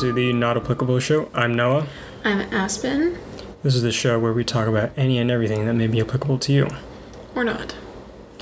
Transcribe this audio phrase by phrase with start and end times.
[0.00, 1.28] to the Not Applicable Show.
[1.34, 1.86] I'm Noah.
[2.24, 3.18] I'm Aspen,
[3.62, 6.38] This is the show where we talk about any and everything that may be applicable
[6.38, 6.68] to you.
[7.34, 7.74] or not.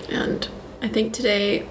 [0.09, 0.49] And
[0.82, 1.67] I think today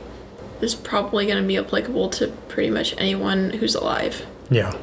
[0.62, 4.26] is probably going to be applicable to pretty much anyone who's alive.
[4.50, 4.76] Yeah.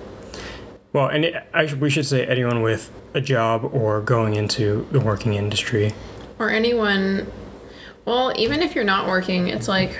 [0.92, 5.00] Well, and it, I, we should say anyone with a job or going into the
[5.00, 5.92] working industry.
[6.38, 7.30] Or anyone,
[8.04, 9.98] well, even if you're not working, it's like,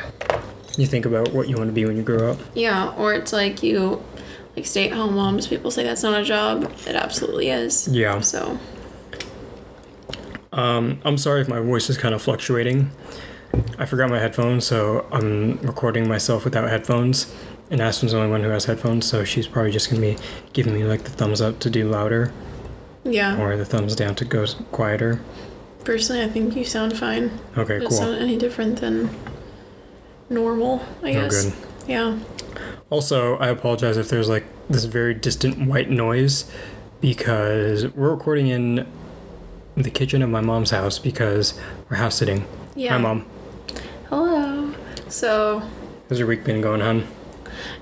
[0.77, 2.39] You think about what you want to be when you grow up.
[2.55, 4.03] yeah, or it's like you,
[4.57, 6.65] like stay at home moms, people say that's not a job.
[6.87, 7.89] It absolutely is.
[7.89, 8.21] Yeah.
[8.21, 8.59] So,
[10.53, 12.91] Um, I'm sorry if my voice is kind of fluctuating.
[13.79, 17.33] I forgot my headphones, so I'm recording myself without headphones.
[17.71, 20.17] And Aspen's the only one who has headphones, so she's probably just gonna be
[20.53, 22.33] giving me like the thumbs up to do louder
[23.05, 25.21] yeah, or the thumbs down to go quieter.
[25.85, 27.31] personally, I think you sound fine.
[27.59, 27.91] Okay, It cool.
[27.91, 29.11] sound any different than
[30.31, 31.45] normal, I Oh, guess.
[31.47, 31.53] good.
[31.89, 32.17] Yeah.
[32.91, 36.51] Also, I apologize if there's like this very distant white noise
[37.01, 38.87] because we're recording in
[39.77, 42.47] the kitchen of my mom's house because we're house sitting.
[42.77, 42.93] Yeah.
[42.93, 43.27] Hi, mom.
[44.09, 44.75] Hello.
[45.09, 45.63] So,
[46.09, 47.07] How's your week been going, hon?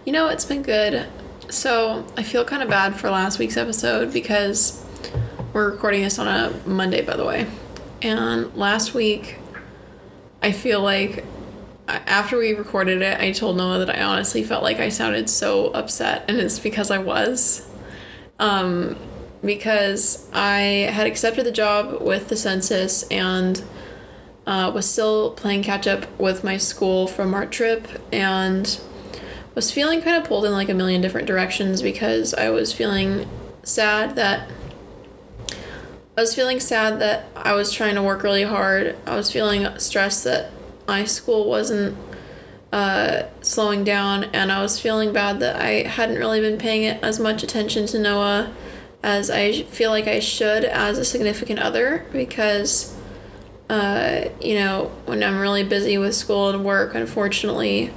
[0.05, 1.07] You know, it's been good.
[1.49, 4.85] So I feel kind of bad for last week's episode because
[5.53, 7.47] we're recording this on a Monday, by the way.
[8.01, 9.37] And last week,
[10.43, 11.25] I feel like
[12.07, 15.69] after we recorded it, I told Noah that I honestly felt like I sounded so
[15.69, 17.69] upset, and it's because I was.
[18.39, 18.97] Um,
[19.45, 23.63] because I had accepted the job with the census and
[24.47, 28.81] uh, was still playing catch up with my school from our trip and
[29.55, 33.29] was feeling kind of pulled in like a million different directions because I was feeling
[33.63, 34.49] sad that
[36.17, 38.97] I was feeling sad that I was trying to work really hard.
[39.07, 40.51] I was feeling stressed that
[40.93, 41.97] my school wasn't
[42.71, 47.19] uh, slowing down, and I was feeling bad that I hadn't really been paying as
[47.19, 48.53] much attention to Noah
[49.03, 52.95] as I feel like I should as a significant other because,
[53.71, 57.91] uh, you know, when I'm really busy with school and work, unfortunately,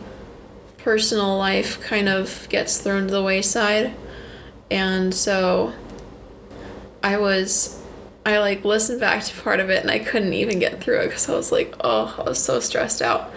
[0.77, 3.93] personal life kind of gets thrown to the wayside.
[4.71, 5.73] And so
[7.03, 7.77] I was,
[8.25, 11.07] I like listened back to part of it and I couldn't even get through it
[11.07, 13.31] because I was like, oh, I was so stressed out.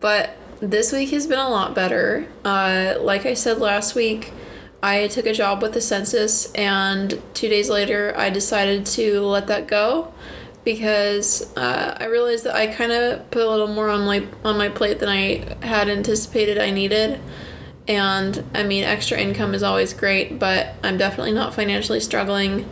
[0.00, 2.26] But this week has been a lot better.
[2.44, 4.32] Uh, like I said last week,
[4.82, 9.46] I took a job with the census, and two days later, I decided to let
[9.46, 10.12] that go
[10.62, 14.58] because uh, I realized that I kind of put a little more on my on
[14.58, 17.18] my plate than I had anticipated I needed.
[17.88, 22.68] And I mean, extra income is always great, but I'm definitely not financially struggling,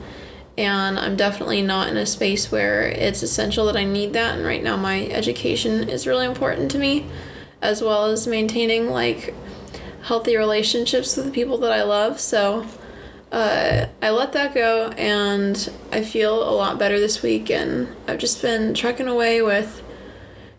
[0.58, 4.36] and I'm definitely not in a space where it's essential that I need that.
[4.36, 7.06] And right now, my education is really important to me,
[7.62, 9.34] as well as maintaining like
[10.02, 12.20] healthy relationships with the people that I love.
[12.20, 12.66] So
[13.30, 17.50] uh, I let that go and I feel a lot better this week.
[17.50, 19.82] And I've just been trucking away with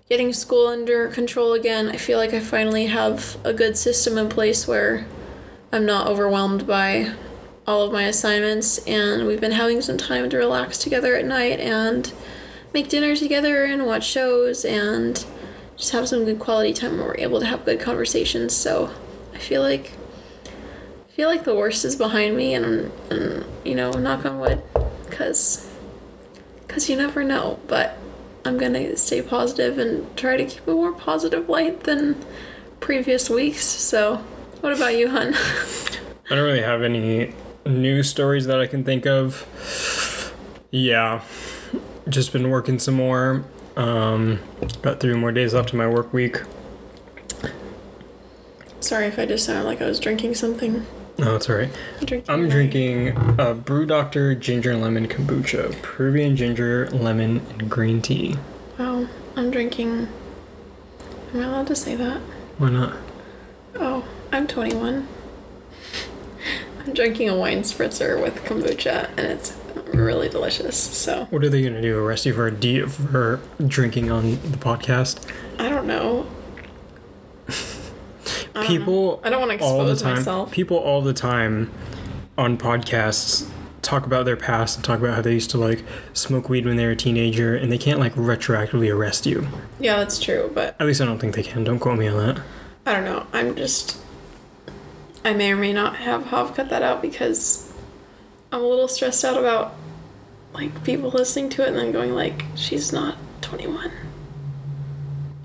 [0.09, 1.90] getting school under control again.
[1.90, 5.06] I feel like I finally have a good system in place where
[5.72, 7.14] I'm not overwhelmed by
[7.66, 8.79] all of my assignments.
[8.79, 12.12] And we've been having some time to relax together at night and
[12.74, 15.25] make dinner together and watch shows and
[15.78, 18.56] just have some good quality time where we're able to have good conversations.
[18.56, 18.91] So
[19.34, 19.91] I feel like
[20.46, 24.63] I feel like the worst is behind me, and, and you know, knock on wood,
[25.06, 25.69] because
[26.66, 27.59] because you never know.
[27.68, 28.00] But
[28.44, 32.25] I'm gonna stay positive and try to keep a more positive light than
[32.79, 33.63] previous weeks.
[33.63, 34.18] So,
[34.62, 35.35] what about you, hun?
[36.31, 37.34] I don't really have any
[37.66, 40.31] news stories that I can think of.
[40.72, 41.24] Yeah,
[42.09, 43.44] just been working some more.
[43.75, 44.40] Um,
[44.81, 46.41] got three more days left in my work week.
[48.79, 50.85] Sorry if I just sounded like I was drinking something.
[51.18, 51.69] No, it's alright.
[52.00, 52.34] I'm drinking.
[52.34, 53.07] I'm drinking
[53.40, 58.35] a Brew Doctor Ginger Lemon Kombucha, Peruvian ginger, lemon, and green tea.
[58.78, 60.08] Wow, I'm drinking.
[61.34, 62.17] Am I allowed to say that?
[62.58, 62.97] Why not?
[63.76, 65.08] Oh, I'm 21.
[66.85, 69.56] I'm drinking a wine spritzer with kombucha, and it's
[69.94, 70.76] really delicious.
[70.78, 71.97] So What are they gonna do?
[72.03, 75.26] Arrest you for de- for drinking on the podcast?
[75.59, 76.28] I don't know.
[77.47, 77.53] I
[78.53, 78.68] don't know.
[78.68, 80.16] People I don't want to all the expose time.
[80.18, 80.52] myself.
[80.52, 81.72] People all the time
[82.38, 83.50] on podcasts
[83.82, 85.84] talk about their past and talk about how they used to like
[86.14, 89.47] smoke weed when they were a teenager, and they can't like retroactively arrest you.
[89.79, 91.64] Yeah, that's true, but At least I don't think they can.
[91.64, 92.44] Don't quote me on that.
[92.86, 93.26] I don't know.
[93.34, 93.97] I'm just.
[95.25, 97.72] I may or may not have have cut that out because
[98.52, 99.73] I'm a little stressed out about
[100.53, 103.91] like people listening to it and then going like, she's not 21.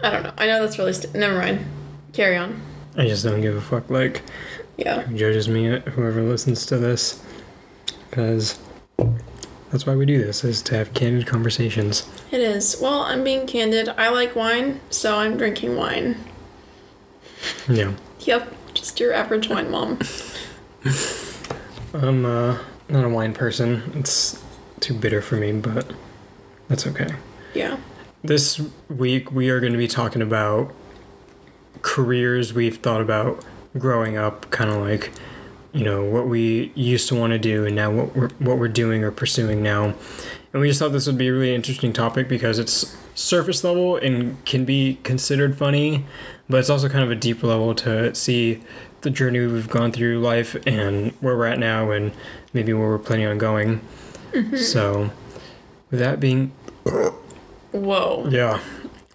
[0.02, 0.32] I don't know.
[0.36, 1.64] I know that's really st- never mind.
[2.12, 2.60] Carry on.
[2.96, 3.88] I just don't give a fuck.
[3.90, 4.22] Like,
[4.76, 5.02] Yeah.
[5.02, 7.22] who judges me, whoever listens to this,
[8.10, 8.58] because
[9.70, 12.08] that's why we do this, is to have candid conversations.
[12.30, 12.76] It is.
[12.80, 13.88] Well, I'm being candid.
[13.90, 16.16] I like wine, so I'm drinking wine.
[17.68, 17.92] Yeah.
[18.20, 18.52] Yep.
[18.88, 19.98] Just your average wine mom.
[21.92, 22.58] I'm uh,
[22.88, 23.92] not a wine person.
[23.94, 24.42] It's
[24.80, 25.92] too bitter for me, but
[26.68, 27.10] that's okay.
[27.52, 27.76] Yeah.
[28.24, 30.74] This week we are going to be talking about
[31.82, 33.44] careers we've thought about
[33.76, 35.12] growing up, kind of like
[35.74, 38.68] you know what we used to want to do and now what we're what we're
[38.68, 39.92] doing or pursuing now.
[40.54, 43.96] And we just thought this would be a really interesting topic because it's surface level
[43.96, 46.06] and can be considered funny,
[46.48, 48.62] but it's also kind of a deep level to see
[49.02, 52.12] the journey we've gone through life and where we're at now and
[52.52, 53.80] maybe where we're planning on going.
[54.56, 55.10] So,
[55.90, 56.52] with that being
[57.72, 58.28] Whoa.
[58.30, 58.60] yeah.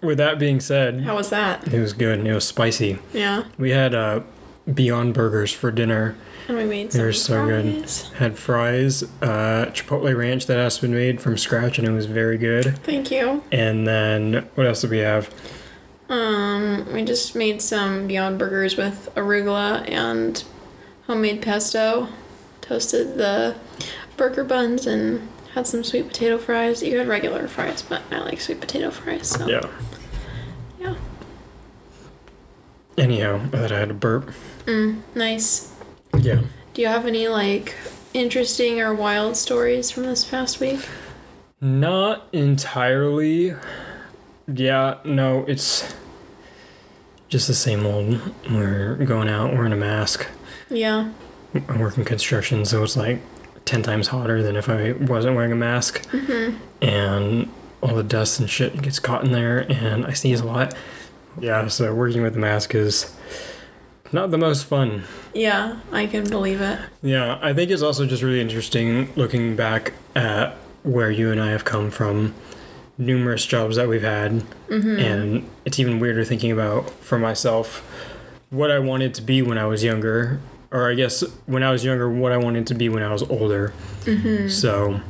[0.02, 1.72] With that being said, How was that?
[1.72, 2.98] it was good and it was spicy.
[3.12, 3.44] Yeah.
[3.58, 4.20] We had uh,
[4.72, 6.14] Beyond Burgers for dinner.
[6.46, 7.90] And we made They were so good.
[8.16, 12.36] Had fries, uh, Chipotle ranch that has been made from scratch and it was very
[12.36, 12.76] good.
[12.78, 13.42] Thank you.
[13.50, 15.30] And then what else did we have?
[16.08, 20.42] Um, we just made some Beyond Burgers with arugula and
[21.06, 22.08] homemade pesto.
[22.60, 23.56] Toasted the
[24.16, 26.82] burger buns and had some sweet potato fries.
[26.82, 29.28] You had regular fries, but I like sweet potato fries.
[29.28, 29.66] So Yeah.
[30.80, 30.94] yeah.
[32.96, 34.30] Anyhow, I thought I had a burp.
[34.66, 35.72] Mm, nice.
[36.18, 36.42] Yeah.
[36.74, 37.74] Do you have any like
[38.12, 40.80] interesting or wild stories from this past week?
[41.60, 43.54] Not entirely.
[44.46, 45.94] Yeah, no, it's
[47.28, 48.20] just the same old.
[48.50, 50.26] We're going out, wearing a mask.
[50.68, 51.12] Yeah.
[51.68, 53.20] I work in construction, so it's like
[53.64, 56.06] 10 times hotter than if I wasn't wearing a mask.
[56.10, 56.56] Mm-hmm.
[56.84, 57.50] And
[57.80, 60.74] all the dust and shit gets caught in there, and I sneeze a lot.
[61.40, 63.14] Yeah, so working with a mask is
[64.12, 65.04] not the most fun.
[65.32, 66.78] Yeah, I can believe it.
[67.02, 71.50] Yeah, I think it's also just really interesting looking back at where you and I
[71.50, 72.34] have come from,
[72.98, 74.32] numerous jobs that we've had,
[74.68, 74.98] mm-hmm.
[74.98, 77.80] and it's even weirder thinking about for myself
[78.50, 81.84] what I wanted to be when I was younger, or I guess when I was
[81.84, 83.72] younger, what I wanted to be when I was older.
[84.02, 84.48] Mm-hmm.
[84.48, 85.00] So,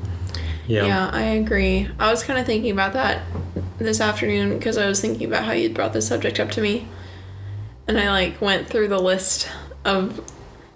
[0.66, 0.86] yeah.
[0.86, 1.88] Yeah, I agree.
[1.98, 3.22] I was kind of thinking about that
[3.78, 6.86] this afternoon because I was thinking about how you brought this subject up to me.
[7.86, 9.48] And I like went through the list
[9.84, 10.22] of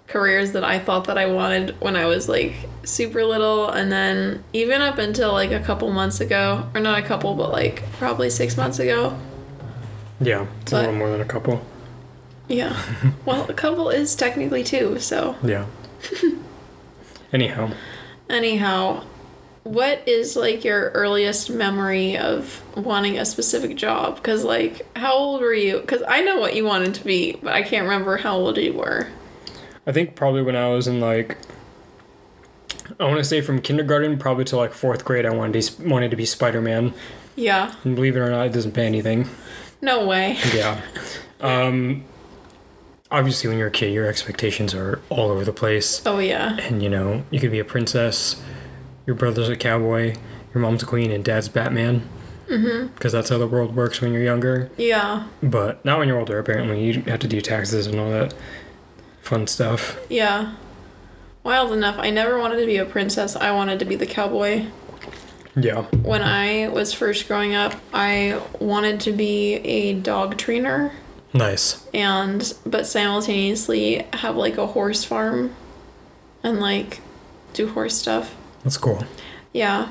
[0.09, 2.53] careers that I thought that I wanted when I was like
[2.83, 7.01] super little and then even up until like a couple months ago, or not a
[7.01, 9.17] couple, but like probably 6 months ago.
[10.19, 11.65] Yeah, it's a little more than a couple.
[12.47, 12.75] Yeah.
[13.25, 15.65] well, a couple is technically two, so Yeah.
[17.33, 17.71] Anyhow,
[18.29, 19.03] Anyhow,
[19.63, 24.15] what is like your earliest memory of wanting a specific job?
[24.15, 25.79] Because, like, how old were you?
[25.79, 28.73] Because I know what you wanted to be, but I can't remember how old you
[28.73, 29.07] were.
[29.89, 31.35] I think probably when I was in like,
[32.99, 36.11] I want to say from kindergarten probably to like fourth grade, I wanted to, wanted
[36.11, 36.93] to be Spider Man.
[37.35, 37.73] Yeah.
[37.83, 39.27] And believe it or not, it doesn't pay anything.
[39.81, 40.37] No way.
[40.53, 40.81] Yeah.
[41.41, 42.03] Um,
[43.09, 46.05] obviously, when you're a kid, your expectations are all over the place.
[46.05, 46.57] Oh, yeah.
[46.57, 48.39] And, you know, you could be a princess,
[49.07, 50.15] your brother's a cowboy,
[50.53, 52.07] your mom's a queen, and dad's Batman.
[52.47, 52.93] Mm-hmm.
[52.93, 54.69] Because that's how the world works when you're younger.
[54.77, 55.27] Yeah.
[55.41, 56.83] But not when you're older, apparently.
[56.83, 58.35] You have to do taxes and all that
[59.29, 59.99] fun stuff.
[60.09, 60.55] Yeah.
[61.43, 61.95] Wild enough.
[61.99, 63.35] I never wanted to be a princess.
[63.35, 64.65] I wanted to be the cowboy.
[65.55, 65.83] Yeah.
[66.03, 70.93] When I was first growing up, I wanted to be a dog trainer
[71.33, 71.87] Nice.
[71.93, 75.55] and but simultaneously have like a horse farm
[76.43, 77.01] and like
[77.53, 78.35] do horse stuff.
[78.63, 79.03] That's cool.
[79.53, 79.89] Yeah.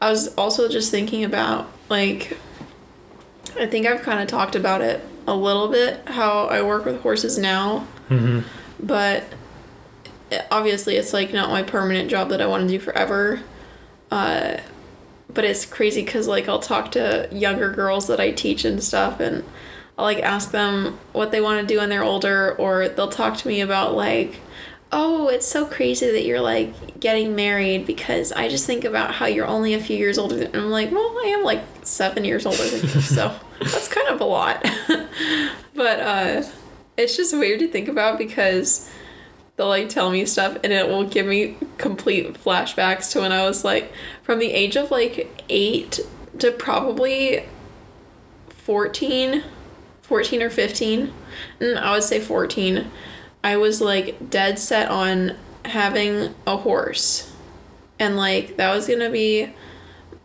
[0.00, 2.36] I was also just thinking about like
[3.58, 7.00] I think I've kind of talked about it a little bit how I work with
[7.02, 8.40] horses now, hmm
[8.82, 9.24] but
[10.50, 13.40] obviously it's like not my permanent job that I want to do forever.
[14.10, 14.58] Uh
[15.32, 19.20] but it's crazy cuz like I'll talk to younger girls that I teach and stuff
[19.20, 19.44] and
[19.96, 23.36] I'll like ask them what they want to do when they're older or they'll talk
[23.38, 24.40] to me about like
[24.92, 29.24] oh, it's so crazy that you're like getting married because I just think about how
[29.26, 32.44] you're only a few years older than I'm like, well, I am like seven years
[32.44, 34.62] older than you, so that's kind of a lot.
[35.74, 36.42] but uh
[36.96, 38.90] it's just weird to think about because
[39.56, 43.46] they'll like tell me stuff and it will give me complete flashbacks to when I
[43.46, 46.00] was like from the age of like eight
[46.38, 47.44] to probably
[48.48, 49.42] 14
[50.02, 51.12] 14 or 15
[51.60, 52.88] and i would say 14
[53.42, 57.28] i was like dead set on having a horse.
[57.98, 59.52] And like that was gonna be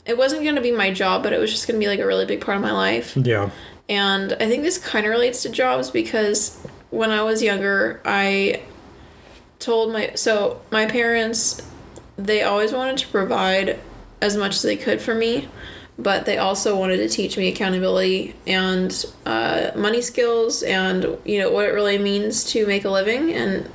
[0.06, 2.26] it wasn't gonna be my job but it was just gonna be like a really
[2.26, 3.16] big part of my life.
[3.16, 3.52] Yeah.
[3.90, 6.58] And I think this kind of relates to jobs because
[6.90, 8.64] when I was younger, I
[9.60, 11.62] told my so my parents
[12.16, 13.80] they always wanted to provide
[14.22, 15.48] as much as they could for me
[15.98, 21.50] but they also wanted to teach me accountability and uh, money skills and you know
[21.50, 23.70] what it really means to make a living and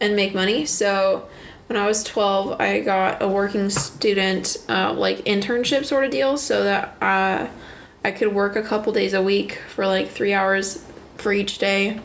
[0.00, 0.66] and make money.
[0.66, 1.28] So
[1.66, 6.36] when i was 12 i got a working student uh, like internship sort of deal
[6.36, 7.48] so that uh,
[8.04, 10.84] i could work a couple days a week for like three hours
[11.16, 12.00] for each day.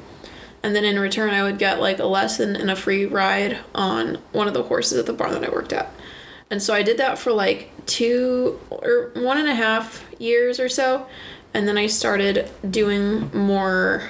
[0.63, 4.15] And then in return i would get like a lesson and a free ride on
[4.31, 5.91] one of the horses at the barn that i worked at.
[6.49, 10.69] And so i did that for like two or one and a half years or
[10.69, 11.07] so.
[11.53, 14.09] And then i started doing more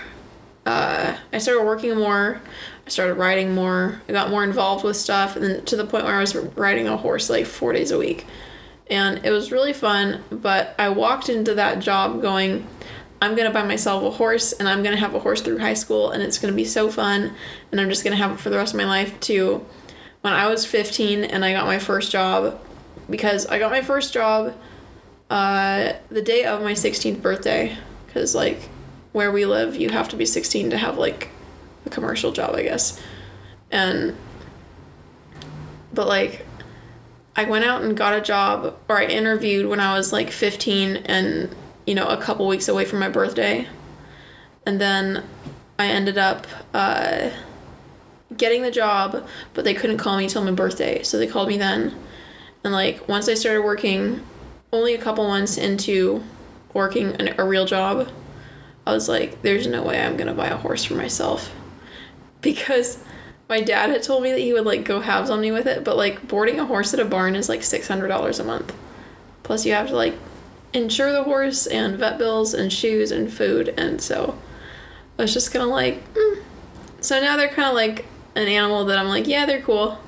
[0.66, 2.42] uh, i started working more.
[2.86, 4.02] I started riding more.
[4.08, 6.98] I got more involved with stuff and to the point where i was riding a
[6.98, 8.26] horse like four days a week
[8.90, 12.68] and it was really fun but i walked into that job going
[13.22, 16.12] I'm gonna buy myself a horse and I'm gonna have a horse through high school
[16.12, 17.34] and it's gonna be so fun
[17.72, 19.66] and I'm just gonna have it for the rest of my life too.
[20.22, 22.60] when I was 15 and I got my first job
[23.10, 24.56] because I got my first job
[25.30, 27.78] uh, the day of my 16th birthday
[28.08, 28.70] because like
[29.12, 31.30] where we live you have to be 16 to have like
[31.86, 33.02] a commercial job I guess
[33.70, 34.16] and
[35.94, 36.46] but like
[37.40, 40.98] I went out and got a job or I interviewed when I was like 15
[40.98, 41.56] and
[41.88, 43.66] you know, a couple weeks away from my birthday.
[44.66, 45.24] And then
[45.80, 47.30] I ended up uh,
[48.36, 51.02] getting the job, but they couldn't call me till my birthday.
[51.04, 51.96] So they called me then.
[52.66, 54.22] And like once I started working,
[54.74, 56.22] only a couple months into
[56.74, 58.10] working an, a real job,
[58.86, 61.56] I was like, there's no way I'm going to buy a horse for myself.
[62.42, 63.04] Because
[63.50, 65.84] my dad had told me that he would like go halves on me with it,
[65.84, 68.76] but like boarding a horse at a barn is like $600 a month.
[69.44, 70.16] Plus you have to like
[70.74, 74.38] insure the horse and vet bills and shoes and food and so
[75.18, 76.42] i was just kind of like mm.
[77.00, 80.00] so now they're kind of like an animal that i'm like yeah they're cool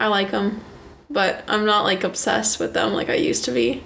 [0.00, 0.60] i like them
[1.08, 3.82] but i'm not like obsessed with them like i used to be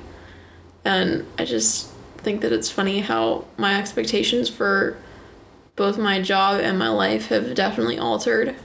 [0.85, 4.97] and i just think that it's funny how my expectations for
[5.77, 8.57] both my job and my life have definitely altered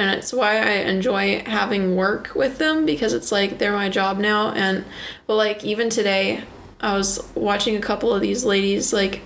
[0.00, 4.18] and it's why I enjoy having work with them because it's like they're my job
[4.18, 4.84] now and
[5.26, 6.42] but like even today
[6.80, 9.22] I was watching a couple of these ladies like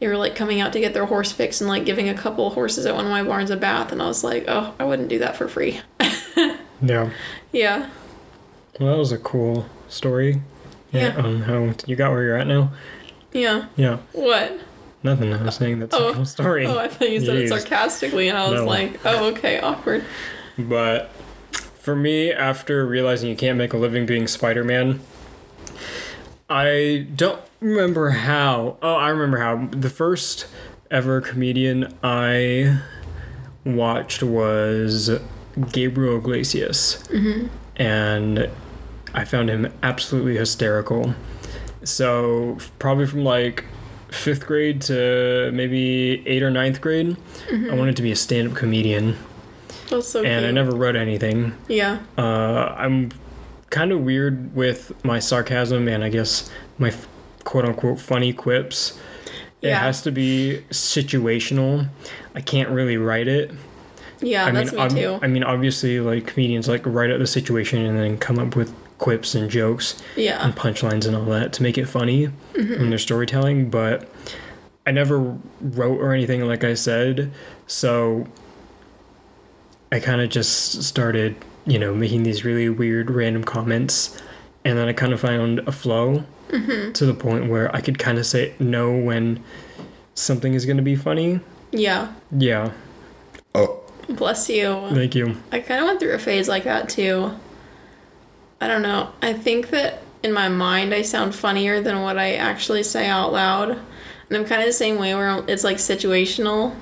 [0.00, 2.46] they were like coming out to get their horse fixed and like giving a couple
[2.46, 4.84] of horses at one of my barns a bath and I was like, "Oh, I
[4.84, 5.80] wouldn't do that for free."
[6.82, 7.10] yeah.
[7.52, 7.90] Yeah.
[8.78, 10.40] Well, that was a cool story.
[10.90, 11.16] Yeah.
[11.18, 12.72] On um, how you got where you're at now.
[13.32, 13.66] Yeah.
[13.76, 13.98] Yeah.
[14.12, 14.58] What?
[15.02, 15.32] Nothing.
[15.32, 16.14] I was saying that's a oh.
[16.14, 16.66] cool story.
[16.66, 18.66] Oh, I thought you said it sarcastically and I was No.
[18.66, 20.04] like, "Oh, okay, awkward."
[20.58, 21.10] But
[21.52, 25.00] for me, after realizing you can't make a living being Spider Man,
[26.50, 28.76] I don't remember how.
[28.82, 29.68] Oh, I remember how.
[29.70, 30.46] The first
[30.90, 32.80] ever comedian I
[33.64, 35.18] watched was
[35.72, 37.02] Gabriel Iglesias.
[37.08, 37.46] Mm-hmm.
[37.76, 38.50] And
[39.14, 41.14] I found him absolutely hysterical.
[41.82, 43.64] So, probably from like
[44.10, 47.16] fifth grade to maybe eighth or ninth grade,
[47.50, 49.16] I wanted to be a stand up comedian
[49.88, 51.54] That's so and I never wrote anything.
[51.68, 52.00] Yeah.
[52.18, 53.10] Uh, I'm
[53.70, 56.92] kind of weird with my sarcasm and I guess my
[57.44, 58.98] quote unquote funny quips.
[59.60, 59.78] Yeah.
[59.78, 61.88] It has to be situational.
[62.34, 63.52] I can't really write it.
[64.22, 65.24] Yeah, I that's mean, me ob- too.
[65.24, 68.74] I mean, obviously, like comedians like write out the situation and then come up with
[68.98, 70.44] quips and jokes yeah.
[70.44, 72.28] and punchlines and all that to make it funny
[72.60, 72.74] Mm-hmm.
[72.82, 73.70] in their storytelling.
[73.70, 74.08] But
[74.86, 77.32] I never wrote or anything, like I said.
[77.66, 78.26] So
[79.92, 81.36] I kind of just started,
[81.66, 84.20] you know, making these really weird random comments.
[84.64, 86.90] And then I kind of found a flow Mm-hmm.
[86.94, 89.40] to the point where I could kind of say no when
[90.14, 91.38] something is going to be funny.
[91.70, 92.12] Yeah.
[92.36, 92.72] Yeah.
[93.54, 93.80] Oh.
[94.08, 94.88] Bless you.
[94.90, 95.36] Thank you.
[95.52, 97.30] I kind of went through a phase like that too.
[98.60, 99.12] I don't know.
[99.22, 103.32] I think that in my mind I sound funnier than what I actually say out
[103.32, 103.70] loud.
[103.70, 106.74] And I'm kind of the same way where it's like situational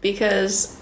[0.00, 0.78] because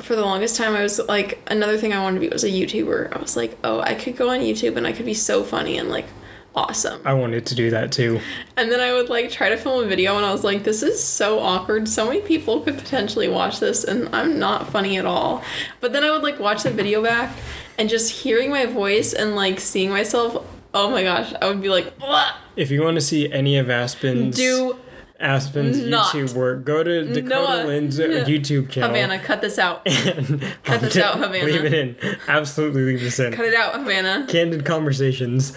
[0.00, 2.48] for the longest time I was like another thing I wanted to be was a
[2.48, 3.16] YouTuber.
[3.16, 5.76] I was like, "Oh, I could go on YouTube and I could be so funny
[5.76, 6.06] and like
[6.54, 8.20] awesome." I wanted to do that too.
[8.56, 10.82] And then I would like try to film a video and I was like, this
[10.82, 11.88] is so awkward.
[11.88, 15.42] So many people could potentially watch this and I'm not funny at all.
[15.80, 17.36] But then I would like watch the video back
[17.76, 20.44] and just hearing my voice and like seeing myself,
[20.74, 23.70] oh my gosh, I would be like, "Ugh." If you want to see any of
[23.70, 24.76] Aspen's do
[25.20, 26.14] Aspen's not.
[26.14, 27.98] YouTube work, go to Dakota Noah, Lynn's.
[27.98, 28.90] YouTube channel.
[28.90, 29.84] Havana, cut this out.
[30.64, 31.44] Cut this out, Havana.
[31.44, 31.96] Leave it in.
[32.28, 33.32] Absolutely leave this in.
[33.32, 34.26] Cut it out, Havana.
[34.28, 35.56] Candid conversations.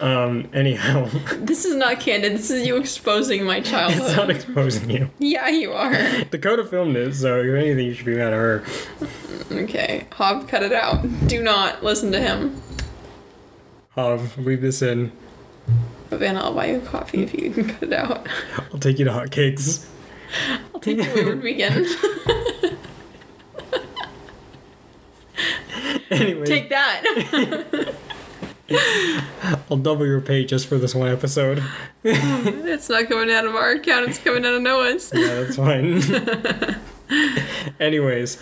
[0.00, 1.06] Um, anyhow,
[1.36, 2.32] This is not candid.
[2.32, 4.02] This is you exposing my childhood.
[4.06, 5.10] it's not exposing you.
[5.18, 5.92] yeah, you are.
[6.24, 8.64] Dakota filmed it, so if anything, you should be mad at her.
[9.52, 11.02] Okay, Hob, cut it out.
[11.28, 12.60] Do not listen to him.
[13.96, 15.12] Um, Hav, leave this in.
[16.10, 18.28] Vanna, I'll buy you a coffee if you can cut it out.
[18.72, 19.86] I'll take you to hotcakes.
[20.74, 21.86] I'll take you to the wayward weekend.
[26.10, 27.94] Anyway, take that.
[29.70, 31.62] I'll double your pay just for this one episode.
[32.04, 34.08] it's not coming out of our account.
[34.08, 35.10] It's coming out of Noah's.
[35.14, 36.02] Yeah, that's fine.
[37.80, 38.38] Anyways,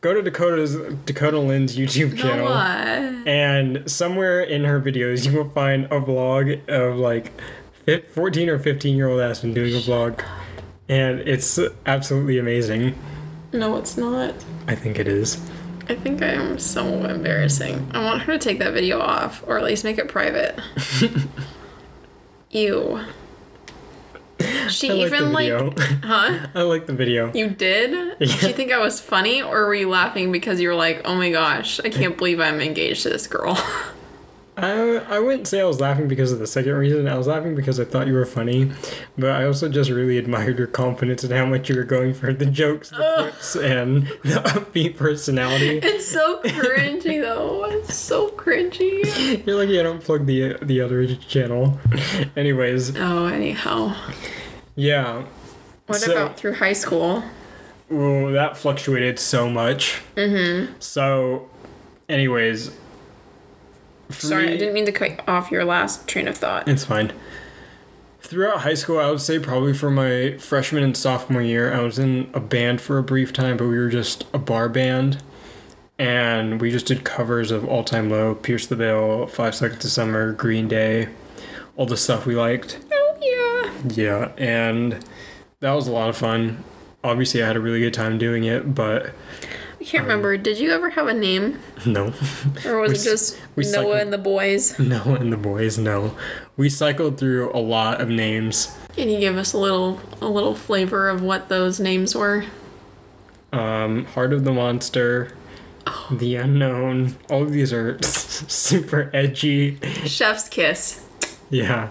[0.00, 2.48] go to Dakota's Dakota Lynn's YouTube channel.
[3.26, 7.32] And somewhere in her videos, you will find a vlog of like
[7.84, 10.24] fif- 14 or 15 year old Aspen doing a vlog.
[10.88, 12.96] And it's absolutely amazing.
[13.52, 14.34] No, it's not.
[14.68, 15.40] I think it is.
[15.88, 17.88] I think I am so embarrassing.
[17.92, 20.58] I want her to take that video off, or at least make it private.
[22.50, 23.00] Ew.
[24.68, 26.46] She like even like, huh?
[26.54, 27.32] I like the video.
[27.32, 28.18] You did?
[28.18, 31.14] Did you think I was funny, or were you laughing because you were like, "Oh
[31.14, 33.56] my gosh, I can't believe I'm engaged to this girl"?
[34.58, 34.72] I,
[35.08, 37.06] I wouldn't say I was laughing because of the second reason.
[37.06, 38.72] I was laughing because I thought you were funny,
[39.18, 42.32] but I also just really admired your confidence and how much you were going for
[42.32, 45.78] the jokes, the clips, and the upbeat personality.
[45.82, 47.66] it's so cringy though.
[47.66, 49.44] It's so cringy.
[49.46, 51.78] You're lucky I don't plug the the other channel.
[52.34, 53.94] Anyways, Oh, anyhow,
[54.74, 55.24] yeah.
[55.86, 57.22] what So- about through high school?
[57.90, 60.00] Well, that fluctuated so much.
[60.16, 60.72] Mm-hmm.
[60.80, 61.48] So,
[62.08, 62.70] anyways.
[64.10, 66.68] Sorry, I didn't mean to cut off your last train of thought.
[66.68, 67.12] It's fine.
[68.20, 71.98] Throughout high school, I would say probably for my freshman and sophomore year, I was
[71.98, 75.22] in a band for a brief time, but we were just a bar band.
[75.98, 79.88] And we just did covers of All Time Low, Pierce the Veil, Five Seconds to
[79.88, 81.08] Summer, Green Day,
[81.76, 82.78] all the stuff we liked.
[82.92, 83.72] Oh yeah.
[83.94, 85.04] Yeah, and
[85.60, 86.64] that was a lot of fun.
[87.02, 89.12] Obviously, I had a really good time doing it, but
[89.86, 90.36] Can't remember.
[90.36, 92.12] Did you ever have a name, no.
[92.64, 94.78] or was We it just we Noah cycled- and the boys?
[94.80, 96.16] No, and the boys, no.
[96.56, 98.76] We cycled through a lot of names.
[98.96, 102.44] Can you give us a little a little flavor of what those names were?
[103.52, 105.32] Um, Heart of the Monster,
[106.10, 107.14] The Unknown.
[107.30, 109.78] All of these are super edgy.
[110.04, 111.04] Chef's kiss.
[111.48, 111.90] Yeah.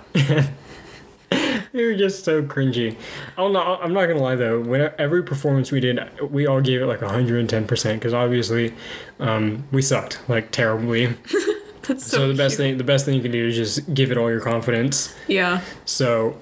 [1.77, 2.95] they were just so cringy.
[3.37, 5.99] I'm not, I'm not gonna lie though, when every performance we did,
[6.31, 8.73] we all gave it like 110% because obviously
[9.19, 11.07] um, we sucked like terribly.
[11.83, 14.11] That's so, So, the best thing the best thing you can do is just give
[14.11, 15.13] it all your confidence.
[15.27, 15.61] Yeah.
[15.85, 16.39] So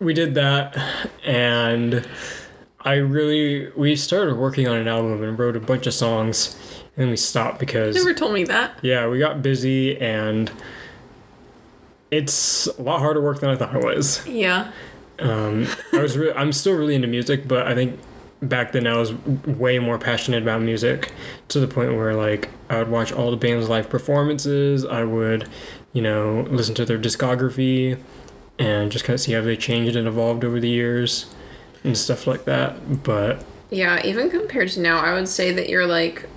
[0.00, 0.76] we did that
[1.24, 2.06] and
[2.82, 6.54] I really we started working on an album and wrote a bunch of songs
[6.96, 8.78] and then we stopped because Never told me that.
[8.82, 10.50] yeah, we got busy and
[12.10, 14.26] it's a lot harder work than I thought it was.
[14.26, 14.72] Yeah.
[15.18, 17.98] Um, I was re- I'm still really into music, but I think
[18.42, 21.12] back then I was way more passionate about music
[21.48, 24.84] to the point where like I would watch all the band's live performances.
[24.84, 25.48] I would,
[25.92, 27.98] you know, listen to their discography
[28.58, 31.34] and just kind of see how they changed and evolved over the years
[31.82, 33.02] and stuff like that.
[33.02, 36.28] But Yeah, even compared to now, I would say that you're like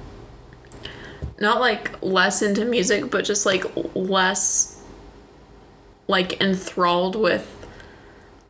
[1.39, 4.78] not like less into music, but just like less
[6.09, 7.55] like enthralled with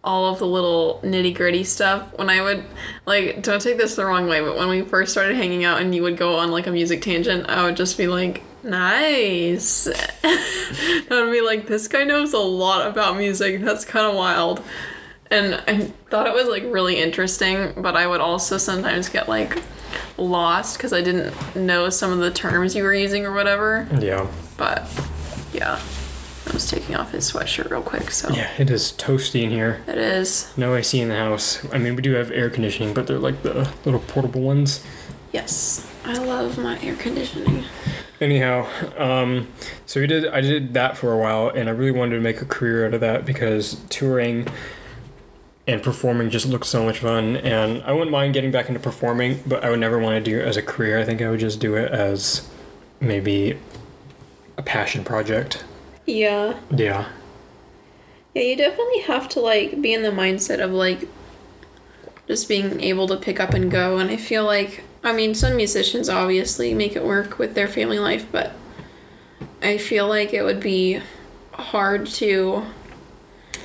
[0.02, 2.18] all of the little nitty gritty stuff.
[2.18, 2.64] When I would
[3.06, 5.94] like, don't take this the wrong way, but when we first started hanging out and
[5.94, 9.88] you would go on like a music tangent, I would just be like, nice.
[10.24, 13.62] I would be like, this guy knows a lot about music.
[13.62, 14.64] That's kind of wild.
[15.30, 19.62] And I thought it was like really interesting, but I would also sometimes get like
[20.18, 23.86] lost because I didn't know some of the terms you were using or whatever.
[24.00, 24.88] yeah, But
[25.52, 25.80] yeah,
[26.50, 29.82] I was taking off his sweatshirt real quick, so yeah, it is toasty in here.
[29.88, 30.52] it is.
[30.58, 31.64] No AC in the house.
[31.72, 34.84] I mean, we do have air conditioning, but they're like the little portable ones.
[35.32, 37.66] Yes, I love my air conditioning.
[38.20, 39.48] Anyhow, um,
[39.86, 40.28] so we did.
[40.28, 42.94] I did that for a while, and I really wanted to make a career out
[42.94, 44.48] of that because touring
[45.68, 47.38] and performing just looked so much fun.
[47.38, 50.40] And I wouldn't mind getting back into performing, but I would never want to do
[50.40, 50.98] it as a career.
[51.00, 52.50] I think I would just do it as
[53.00, 53.58] maybe
[54.58, 55.64] a passion project.
[56.10, 56.60] Yeah.
[56.76, 57.08] Yeah,
[58.34, 61.08] Yeah, you definitely have to like be in the mindset of like
[62.28, 65.56] just being able to pick up and go and I feel like I mean some
[65.56, 68.54] musicians obviously make it work with their family life, but
[69.62, 71.02] I feel like it would be
[71.54, 72.66] hard to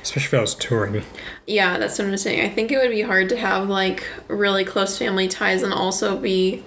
[0.03, 1.03] especially if I was touring.
[1.47, 2.45] yeah, that's what I'm saying.
[2.45, 6.15] I think it would be hard to have like really close family ties and also
[6.15, 6.63] be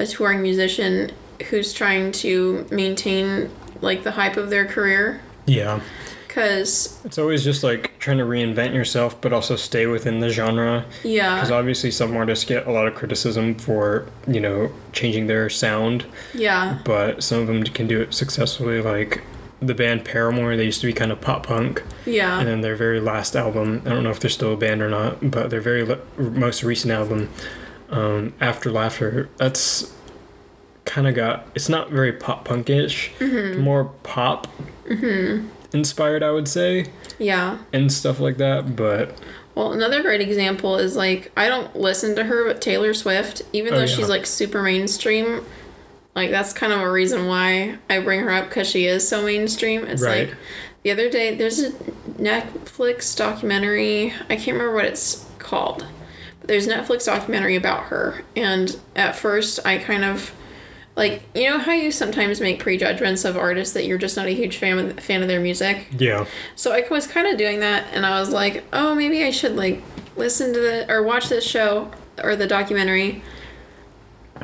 [0.00, 1.12] a touring musician
[1.48, 3.50] who's trying to maintain
[3.82, 5.80] like the hype of their career Yeah.
[6.26, 10.86] Because, It's always just like trying to reinvent yourself, but also stay within the genre.
[11.04, 11.34] Yeah.
[11.34, 16.06] Because obviously, some artists get a lot of criticism for, you know, changing their sound,
[16.32, 16.78] Yeah.
[16.86, 18.80] but some of them can do it successfully.
[18.80, 19.20] Like
[19.60, 22.38] the band Paramore, they used to be kind of pop punk, Yeah.
[22.38, 24.88] and then their very last album, I don't know if they're still a band or
[24.88, 27.28] not, but their very le- most recent album,
[27.90, 29.92] um, After Laughter, that's
[30.84, 33.60] kind of got, it's not very pop punkish, mm-hmm.
[33.60, 34.46] more pop
[34.88, 35.48] mm-hmm.
[35.72, 36.86] inspired, I would say
[37.18, 37.58] Yeah.
[37.72, 38.76] and stuff like that.
[38.76, 39.16] But
[39.54, 43.72] Well, another great example is like I don't listen to her, but Taylor Swift, even
[43.74, 43.94] Oh, though yeah.
[43.94, 45.44] she's like super mainstream,
[46.14, 49.22] like that's kind of a reason why I bring her up because she is so
[49.24, 49.84] mainstream.
[49.86, 50.28] It's Right.
[50.28, 50.36] like
[50.82, 51.70] the other day there's a
[52.18, 54.12] Netflix documentary.
[54.28, 55.86] I can't remember what it's called,
[56.40, 58.22] but there's a Netflix documentary about her.
[58.36, 60.32] And at first, I kind of
[60.94, 64.34] like you know how you sometimes make prejudgments of artists that you're just not a
[64.34, 65.86] huge fan of, fan of their music.
[65.98, 69.30] yeah, So I was kind of doing that, and I was like, oh, maybe I
[69.30, 69.82] should like
[70.16, 71.90] listen to the or watch this show
[72.22, 73.22] or the documentary,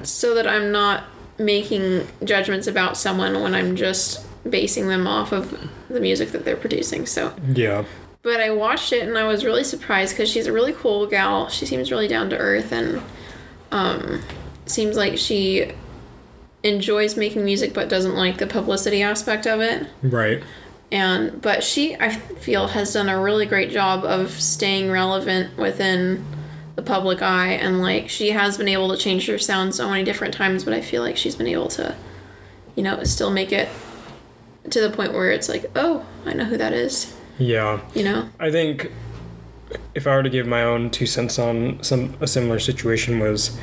[0.02, 1.04] so that I'm not
[1.38, 6.56] making judgments about someone when I'm just basing them off of the music that they're
[6.56, 7.04] producing.
[7.04, 7.84] So, yeah,
[8.22, 11.48] but I watched it and I was really surprised because she's a really cool gal.
[11.48, 13.02] She seems really down to earth and
[13.70, 14.22] um,
[14.64, 15.72] seems like she
[16.62, 19.87] enjoys making music but doesn't like the publicity aspect of it.
[20.03, 20.42] Right.
[20.90, 26.25] and but she i feel has done a really great job of staying relevant within
[26.77, 27.53] the public eye.
[27.53, 30.73] And like she has been able to change her sound so many different times but
[30.73, 31.94] i feel like she's been able to
[32.75, 33.68] you know still make it
[34.71, 37.14] to the point where it's like oh i know who that is.
[37.38, 38.29] Yeah, you know?
[38.40, 38.90] I think
[39.94, 43.57] if I were to give my own two cents on some a similar situation was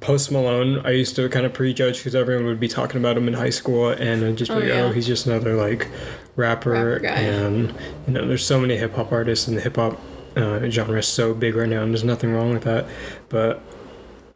[0.00, 0.80] Post Malone.
[0.86, 3.50] I used to kind of prejudge because everyone would be talking about him in high
[3.50, 4.82] school, and I'd just be Oh, like, yeah.
[4.82, 5.88] "Oh, he's just another like
[6.36, 7.06] rapper." Rapper.
[7.06, 7.74] And
[8.06, 10.00] you know, there's so many hip hop artists, and the hip hop
[10.36, 12.86] uh, genre is so big right now, and there's nothing wrong with that.
[13.28, 13.60] But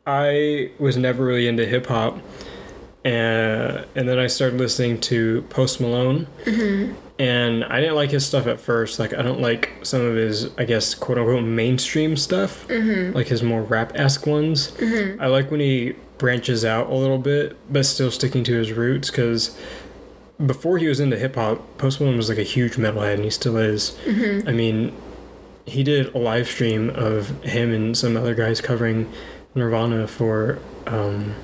[0.07, 2.19] I was never really into hip hop,
[3.05, 6.27] and and then I started listening to Post Malone,
[7.23, 8.99] and I didn't like his stuff at first.
[8.99, 13.15] Like I don't like some of his, I guess, quote unquote mainstream stuff, mm-hmm.
[13.15, 14.73] like his more rap esque ones.
[14.73, 15.23] Mm-hmm.
[15.23, 19.09] I like when he branches out a little bit, but still sticking to his roots.
[19.09, 19.57] Because
[20.45, 23.31] before he was into hip hop, Post Malone was like a huge metalhead, and he
[23.31, 23.97] still is.
[24.05, 24.49] Mm-hmm.
[24.49, 24.93] I mean,
[25.65, 29.09] he did a live stream of him and some other guys covering
[29.55, 30.59] Nirvana for
[30.89, 31.37] um,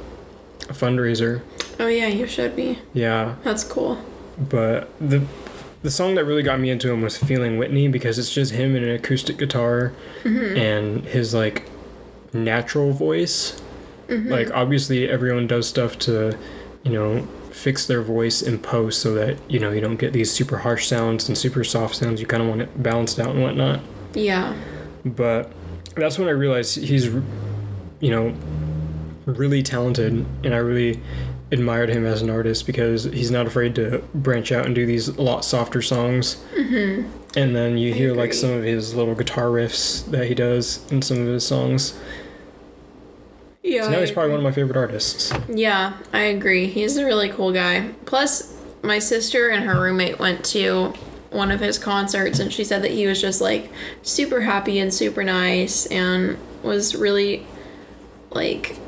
[0.68, 1.42] a fundraiser.
[1.78, 4.02] oh yeah you showed me Yeah, that's cool
[4.38, 5.26] but the
[5.82, 8.74] the song that really got me into him was Feeling Whitney because it's just him
[8.74, 10.56] and an acoustic guitar mm-hmm.
[10.56, 11.68] and his like
[12.32, 13.60] natural voice.
[14.08, 14.30] Mm-hmm.
[14.30, 16.36] Like obviously everyone does stuff to,
[16.82, 20.32] you know, fix their voice in post so that, you know, you don't get these
[20.32, 22.20] super harsh sounds and super soft sounds.
[22.20, 23.80] You kind of want it balanced out and whatnot.
[24.14, 24.56] yeah
[25.04, 25.52] But
[25.94, 28.34] that's when I realized he's, you know,
[29.26, 31.00] really talented, and I really
[31.50, 35.08] admired him as an artist because he's not afraid to branch out and do these
[35.08, 36.36] a lot softer songs.
[36.54, 37.38] Mm-hmm.
[37.38, 40.90] And then you I hear like some of his little guitar riffs that he does
[40.90, 41.98] in some of his songs.
[43.62, 45.32] yeah So now I he's probably one of my favorite artists.
[45.48, 46.66] Yeah, I agree.
[46.66, 47.92] He's a really cool guy.
[48.04, 50.94] Plus, my sister and her roommate went to
[51.30, 53.70] one of his concerts and she said that he was just like
[54.02, 57.46] super happy and super nice and was really
[58.30, 58.78] like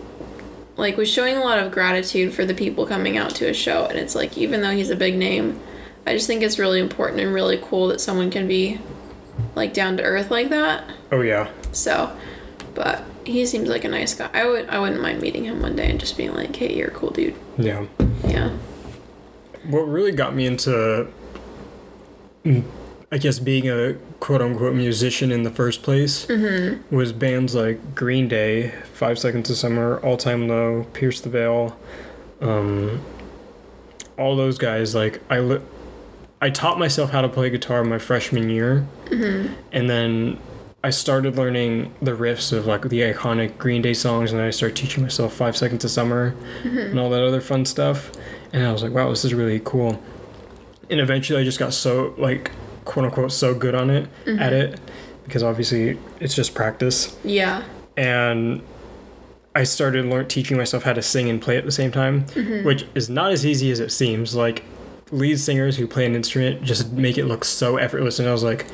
[0.81, 3.85] like was showing a lot of gratitude for the people coming out to his show
[3.87, 5.61] and it's like even though he's a big name
[6.07, 8.81] I just think it's really important and really cool that someone can be
[9.55, 10.85] like down to earth like that.
[11.13, 12.17] Oh yeah, So,
[12.75, 14.31] but he seems like a nice guy.
[14.33, 16.89] I would I wouldn't mind meeting him one day and just being like, "Hey, you're
[16.89, 17.87] a cool dude." yeah.
[18.27, 18.51] Yeah.
[19.69, 21.09] What really got me into,
[22.45, 22.65] mm,
[23.13, 26.95] I guess, being a quote unquote musician in the first place mm-hmm.
[26.95, 31.77] was bands like Green Day, Five Seconds of Summer, All Time Low, Pierce the Veil,
[32.41, 33.01] um,
[34.17, 34.95] all those guys.
[34.95, 35.63] Like I, li-
[36.41, 39.55] I taught myself how to play guitar my freshman year, mm-hmm.
[39.73, 40.39] and then
[40.85, 44.51] I started learning the riffs of like the iconic Green Day songs, and then I
[44.51, 46.79] started teaching myself Five Seconds of Summer mm-hmm.
[46.79, 48.13] and all that other fun stuff.
[48.53, 50.01] And I was like, wow, this is really cool.
[50.89, 52.53] And eventually, I just got so like
[52.91, 54.43] quote unquote so good on it at mm-hmm.
[54.43, 54.81] it
[55.25, 57.17] because obviously it's just practice.
[57.23, 57.63] Yeah.
[57.97, 58.63] And
[59.55, 62.67] I started learn teaching myself how to sing and play at the same time, mm-hmm.
[62.67, 64.35] which is not as easy as it seems.
[64.35, 64.65] Like
[65.13, 68.43] lead singers who play an instrument just make it look so effortless, and I was
[68.43, 68.67] like,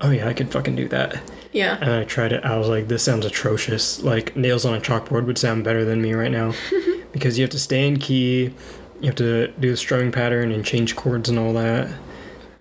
[0.00, 1.20] oh yeah, I could fucking do that.
[1.52, 1.78] Yeah.
[1.80, 2.44] And I tried it.
[2.44, 4.02] I was like, this sounds atrocious.
[4.02, 6.54] Like nails on a chalkboard would sound better than me right now,
[7.12, 8.54] because you have to stay in key,
[9.00, 11.90] you have to do the strumming pattern and change chords and all that.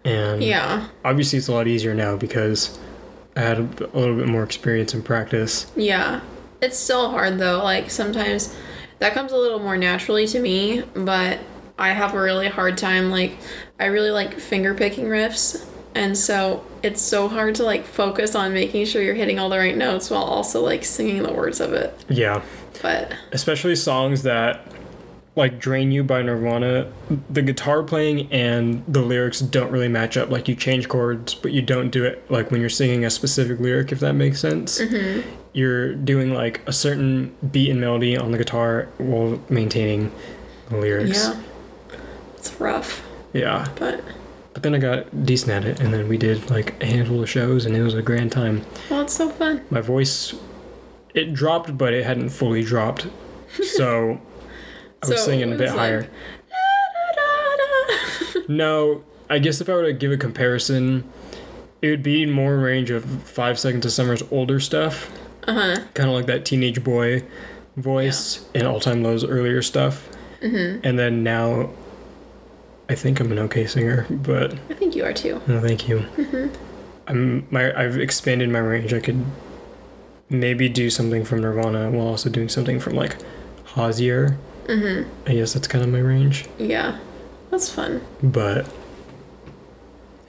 [0.08, 0.88] And Yeah.
[1.04, 2.78] obviously, it's a lot easier now because
[3.36, 5.68] I had a little bit more experience and practice.
[5.76, 6.22] Yeah.
[6.62, 7.62] It's still hard though.
[7.64, 8.56] Like sometimes
[9.00, 11.40] that comes a little more naturally to me, but
[11.78, 13.38] I have a really hard time like
[13.80, 15.66] I really like finger picking riffs.
[15.94, 19.58] And so it's so hard to like focus on making sure you're hitting all the
[19.58, 21.94] right notes while also like singing the words of it.
[22.10, 22.42] Yeah.
[22.82, 24.62] But especially songs that
[25.38, 26.92] like drain you by nirvana
[27.30, 31.52] the guitar playing and the lyrics don't really match up like you change chords but
[31.54, 34.82] you don't do it like when you're singing a specific lyric if that makes sense
[34.82, 35.30] Mm-hmm.
[35.54, 40.12] you're doing like a certain beat and melody on the guitar while maintaining
[40.70, 41.40] the lyrics yeah.
[42.36, 43.04] It's rough.
[43.34, 44.04] yeah But
[44.54, 47.30] but then i got decent at it and then we did like a handful of
[47.30, 49.64] shows and it was a grand time well it's so fun.
[49.70, 50.34] my voice
[51.14, 53.06] it dropped but it hadn't fully dropped
[53.78, 54.20] so
[55.04, 56.10] i was So singing a bit like, higher
[58.48, 61.10] No, I guess if I were to give a comparison,
[61.82, 65.12] it would be more in range of Five Seconds of Summer's older stuff,
[65.48, 65.82] Uh-huh.
[65.94, 67.24] kind of like that teenage boy
[67.76, 70.10] voice, and All Time Low's earlier stuff.
[70.42, 70.86] Mm-hmm.
[70.88, 71.72] And then now,
[72.90, 75.42] I think I'm an okay singer, but I think you are too.
[75.48, 76.00] no, thank you.
[76.16, 76.56] Mm-hmm.
[77.08, 78.94] I'm my I've expanded my range.
[78.94, 79.26] I could
[80.30, 83.18] maybe do something from Nirvana while also doing something from like
[83.76, 84.38] Hozier.
[84.68, 85.10] Mm-hmm.
[85.30, 87.00] I guess that's kind of my range, Yeah.
[87.52, 88.02] That's fun.
[88.22, 88.68] but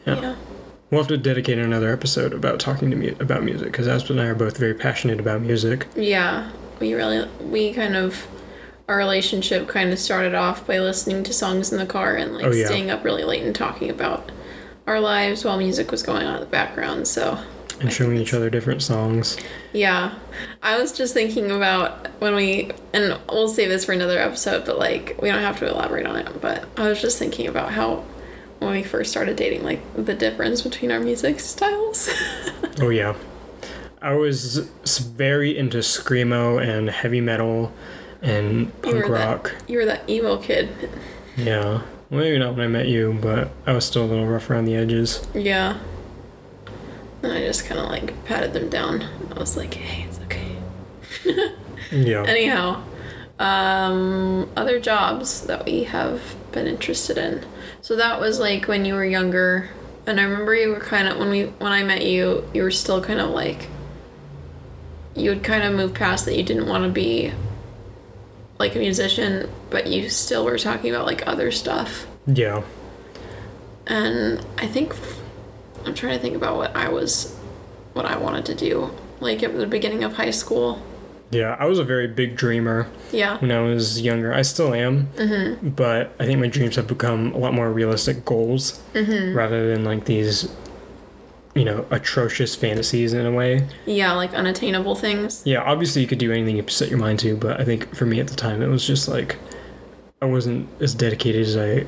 [0.07, 0.20] Yeah.
[0.20, 0.35] yeah.
[0.90, 4.27] We'll have to dedicate another episode about talking to me about music because Aspen and
[4.27, 5.87] I are both very passionate about music.
[5.94, 8.27] Yeah, we really we kind of
[8.88, 12.46] our relationship kind of started off by listening to songs in the car and like
[12.46, 12.64] Oh, yeah.
[12.66, 14.33] staying up really late and talking about
[14.87, 17.07] our lives while music was going on in the background.
[17.07, 17.38] So
[17.81, 19.37] And showing each other different songs.
[19.73, 20.14] yeah,
[20.62, 24.79] I was just thinking about when we and we'll save this for another episode, but
[24.79, 26.41] like we don't have to elaborate on it.
[26.41, 28.05] But I was just thinking about how
[28.59, 32.11] when we first started dating, like the difference between our music styles.
[32.81, 33.14] Oh yeah,
[34.01, 34.59] I was
[35.17, 37.73] very into screamo and heavy metal
[38.23, 39.55] and You punk that- rock.
[39.67, 40.69] you were that emo kid.
[41.37, 44.49] Yeah, well, maybe not when I met you, but I was still a little rough
[44.51, 45.27] around the edges.
[45.35, 45.79] Yeah.
[47.23, 49.03] And I just kind of like patted them down.
[49.35, 51.55] I was like, hey, it's okay.
[51.91, 52.83] Yeah, Anyhow,
[53.39, 57.47] um, other jobs that we have been interested in.
[57.81, 59.71] So that was like when you were younger,
[60.07, 62.71] and I remember you were kind of when we when I met you, you were
[62.71, 63.69] still kind of like
[65.17, 67.33] you would kind of move past that you didn't want to be
[68.59, 72.07] like a musician, but you still were talking about like other stuff.
[72.27, 72.63] yeah,
[73.87, 74.93] And I think
[75.88, 77.35] I'm trying to think about what I was,
[77.94, 78.90] what I wanted to do.
[79.20, 80.81] Like at the beginning of high school.
[81.31, 81.57] yeah.
[81.59, 83.38] I was a very big dreamer Yeah.
[83.38, 84.33] when I was younger.
[84.33, 85.70] I still am, Mm-hmm.
[85.70, 89.37] but I think my dreams have become a lot more realistic goals Mm-hmm.
[89.37, 90.48] rather than like these,
[91.55, 93.66] you know, atrocious fantasies in a way.
[93.87, 95.42] Yeah, like unattainable things.
[95.44, 98.07] Yeah, obviously you could do anything you set your mind to, but I think for
[98.07, 99.37] me at the time it was just like
[100.22, 101.87] I wasn't as dedicated as I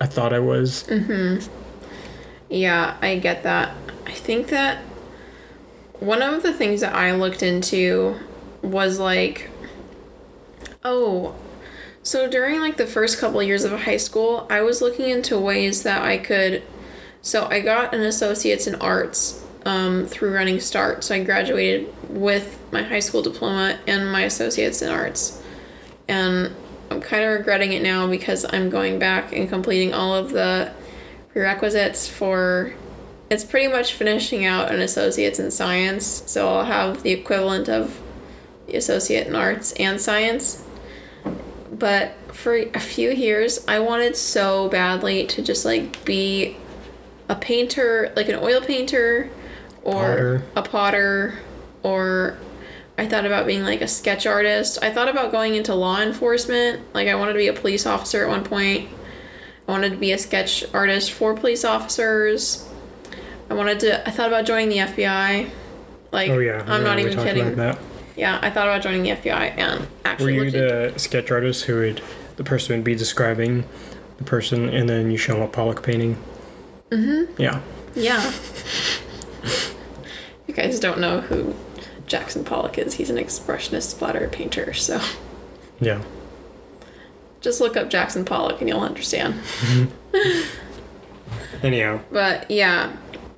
[0.00, 0.84] I thought I was.
[0.88, 1.50] Mm-hmm.
[2.48, 3.74] Yeah, I get that.
[4.06, 4.78] I think that
[6.00, 8.18] one of the things that I looked into
[8.62, 9.50] was like,
[10.84, 11.34] oh,
[12.02, 15.38] so during like the first couple of years of high school, I was looking into
[15.38, 16.62] ways that I could.
[17.20, 21.04] So I got an associate's in arts um, through Running Start.
[21.04, 25.42] So I graduated with my high school diploma and my associate's in arts.
[26.08, 26.54] And
[26.90, 30.72] I'm kind of regretting it now because I'm going back and completing all of the
[31.38, 32.74] prerequisites for
[33.30, 38.00] it's pretty much finishing out an associate's in science so i'll have the equivalent of
[38.66, 40.64] the associate in arts and science.
[41.72, 46.56] But for a few years i wanted so badly to just like be
[47.28, 49.30] a painter like an oil painter
[49.84, 50.42] or Potter.
[50.56, 51.38] a potter
[51.84, 52.36] or
[52.98, 54.80] i thought about being like a sketch artist.
[54.82, 56.82] I thought about going into law enforcement.
[56.94, 58.90] Like i wanted to be a police officer at one point
[59.72, 62.68] wanted to be a sketch artist for police officers.
[63.50, 64.06] I wanted to.
[64.06, 65.50] I thought about joining the FBI.
[66.10, 67.56] Like, oh yeah, I I'm not even kidding.
[68.16, 70.34] Yeah, I thought about joining the FBI and actually.
[70.34, 70.58] Were you into-
[70.92, 72.02] the sketch artist who would
[72.36, 73.64] the person would be describing
[74.16, 76.16] the person and then you show them a Pollock painting?
[76.90, 77.40] Mm-hmm.
[77.40, 77.60] Yeah.
[77.94, 78.32] Yeah.
[80.46, 81.54] you guys don't know who
[82.06, 82.94] Jackson Pollock is.
[82.94, 84.72] He's an expressionist splatter painter.
[84.72, 85.00] So
[85.80, 86.02] Yeah.
[87.40, 89.40] Just look up Jackson Pollock and you'll understand.
[91.62, 92.00] Anyhow.
[92.10, 92.92] But yeah,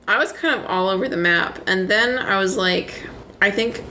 [0.06, 1.58] I was kind of all over the map.
[1.66, 3.06] And then I was like,
[3.40, 3.82] I think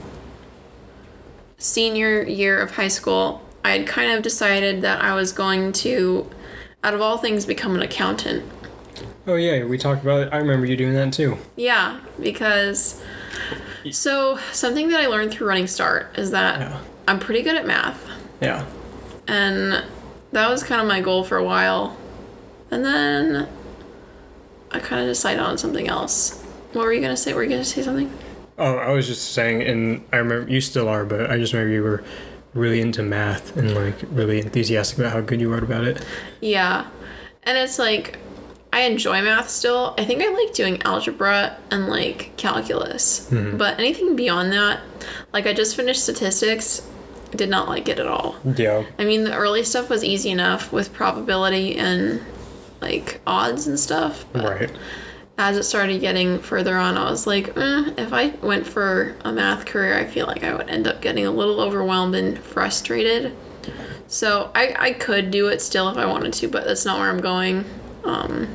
[1.58, 6.30] senior year of high school, I had kind of decided that I was going to,
[6.84, 8.44] out of all things, become an accountant.
[9.26, 10.32] Oh yeah, we talked about it.
[10.32, 11.36] I remember you doing that too.
[11.56, 13.02] Yeah, because
[13.90, 16.80] so something that I learned through Running Start is that Yeah.
[17.06, 18.02] I'm pretty good at math,
[18.40, 18.64] Yeah.
[19.28, 19.84] and
[20.32, 21.96] that was kind of my goal for a while,
[22.70, 23.48] and then
[24.70, 26.42] I kind of decided on something else.
[26.72, 27.32] What were you gonna say?
[27.32, 28.12] Were you gonna say something?
[28.58, 31.72] Oh, I was just saying, and I remember you still are, but I just remember
[31.72, 32.04] you were
[32.54, 36.04] really into math and like really enthusiastic about how good you were about it.
[36.40, 36.86] Yeah,
[37.42, 38.18] and it's like
[38.72, 39.94] I enjoy math still.
[39.98, 43.56] I think I like doing algebra and like calculus, mm-hmm.
[43.56, 44.80] but anything beyond that,
[45.32, 46.86] like I just finished statistics,
[47.32, 48.36] did not like it at all.
[48.56, 48.84] Yeah.
[48.98, 52.20] I mean, the early stuff was easy enough with probability and
[52.80, 54.24] like odds and stuff.
[54.34, 54.70] Right.
[55.38, 59.32] as it started getting further on, I was like, eh, if I went for a
[59.32, 63.34] math career, I feel like I would end up getting a little overwhelmed and frustrated.
[64.06, 67.08] So I, I could do it still if I wanted to, but that's not where
[67.08, 67.64] I'm going.
[68.04, 68.48] Um,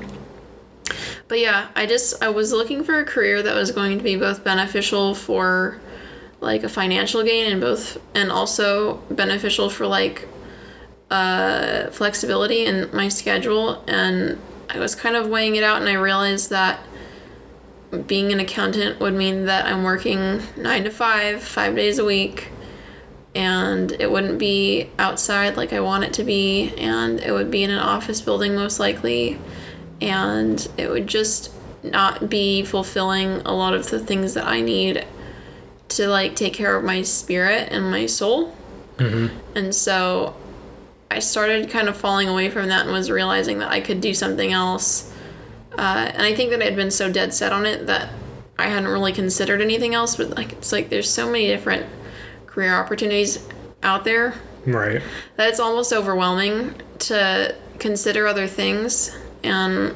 [1.27, 4.15] but yeah, I just I was looking for a career that was going to be
[4.15, 5.79] both beneficial for
[6.41, 10.27] like a financial gain and both and also beneficial for like
[11.09, 13.83] uh, flexibility in my schedule.
[13.87, 16.79] And I was kind of weighing it out and I realized that
[18.07, 22.49] being an accountant would mean that I'm working 9 to 5 5 days a week
[23.35, 27.63] and it wouldn't be outside like I want it to be and it would be
[27.63, 29.39] in an office building most likely.
[30.01, 31.51] And it would just
[31.83, 35.05] not be fulfilling a lot of the things that I need
[35.89, 38.55] to like take care of my spirit and my soul.
[38.97, 40.35] And so
[41.11, 44.13] I started kind of falling away from that and was realizing that I could do
[44.13, 45.11] something else.
[45.77, 48.09] Uh, and I think that I had been so dead set on it that
[48.57, 50.15] I hadn't really considered anything else.
[50.15, 51.85] But like, it's like there's so many different
[52.47, 53.45] career opportunities
[53.83, 55.01] out there Right.
[55.35, 59.15] that it's almost overwhelming to consider other things.
[59.43, 59.95] And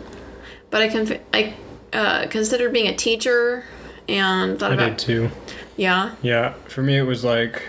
[0.69, 1.53] but I can I
[1.93, 3.63] uh, considered being a teacher
[4.09, 5.31] and thought I about did too.
[5.79, 6.53] Yeah Yeah.
[6.67, 7.61] For me, it was like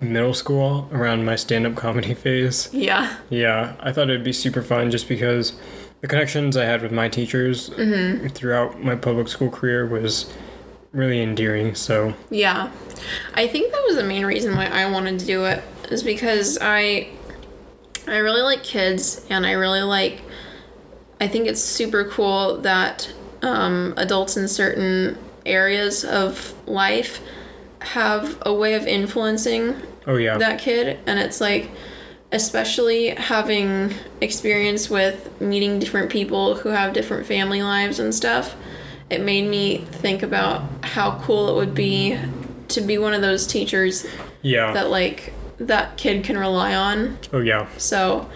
[0.00, 2.68] middle school around my stand-up comedy phase.
[2.72, 5.54] yeah Yeah, I thought it'd be super fun just because
[6.00, 7.68] the connections I had with my teachers
[8.34, 10.32] throughout my public school career was
[10.92, 11.74] really endearing.
[11.74, 12.70] So Yeah.
[13.34, 16.58] I think that was the main reason why I wanted to do it is because
[16.60, 17.08] I
[18.06, 20.20] I really like kids and I really like
[21.20, 27.20] I think it's super cool that um, adults in certain areas of life
[27.80, 29.76] have a way of influencing
[30.06, 30.98] oh yeah, that kid.
[31.06, 31.70] And it's like
[32.32, 38.56] especially having experience with meeting different people who have different family lives and stuff
[39.10, 42.18] it made me think about how cool it would be
[42.68, 44.06] to be one of those teachers
[44.42, 47.18] yeah, that like that kid can rely on.
[47.32, 48.28] Oh yeah, so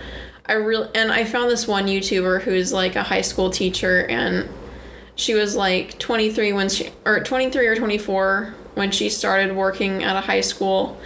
[0.46, 4.48] I really and I found this one YouTuber who's like a high school teacher and
[5.18, 10.16] she was like 23 when she or 23 or 24 when she started working at
[10.16, 10.96] a high school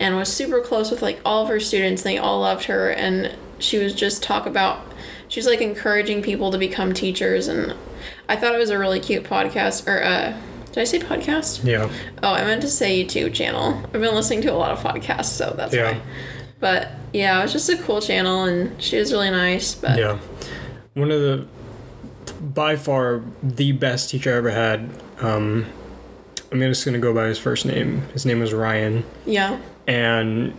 [0.00, 2.02] and was super close with like all of her students.
[2.02, 4.80] They all loved her and she was just talk about
[5.28, 7.74] she was like encouraging people to become teachers and
[8.28, 10.36] I thought it was a really cute podcast or uh
[10.72, 11.64] did I say podcast?
[11.64, 11.88] yeah,
[12.22, 13.80] Oh, I meant to say YouTube channel.
[13.86, 15.92] I've been listening to a lot of podcasts, so that's Yeah.
[15.92, 16.00] why.
[16.60, 19.74] But yeah, it was just a cool channel, and she was really nice.
[19.74, 20.18] But yeah.
[20.94, 21.44] One of the
[22.32, 24.90] by far the best teacher I ever had.
[25.20, 25.66] Um,
[26.52, 28.02] I'm just gonna go by his first name.
[28.12, 29.04] His name was Ryan.
[29.24, 30.54] yeah, And,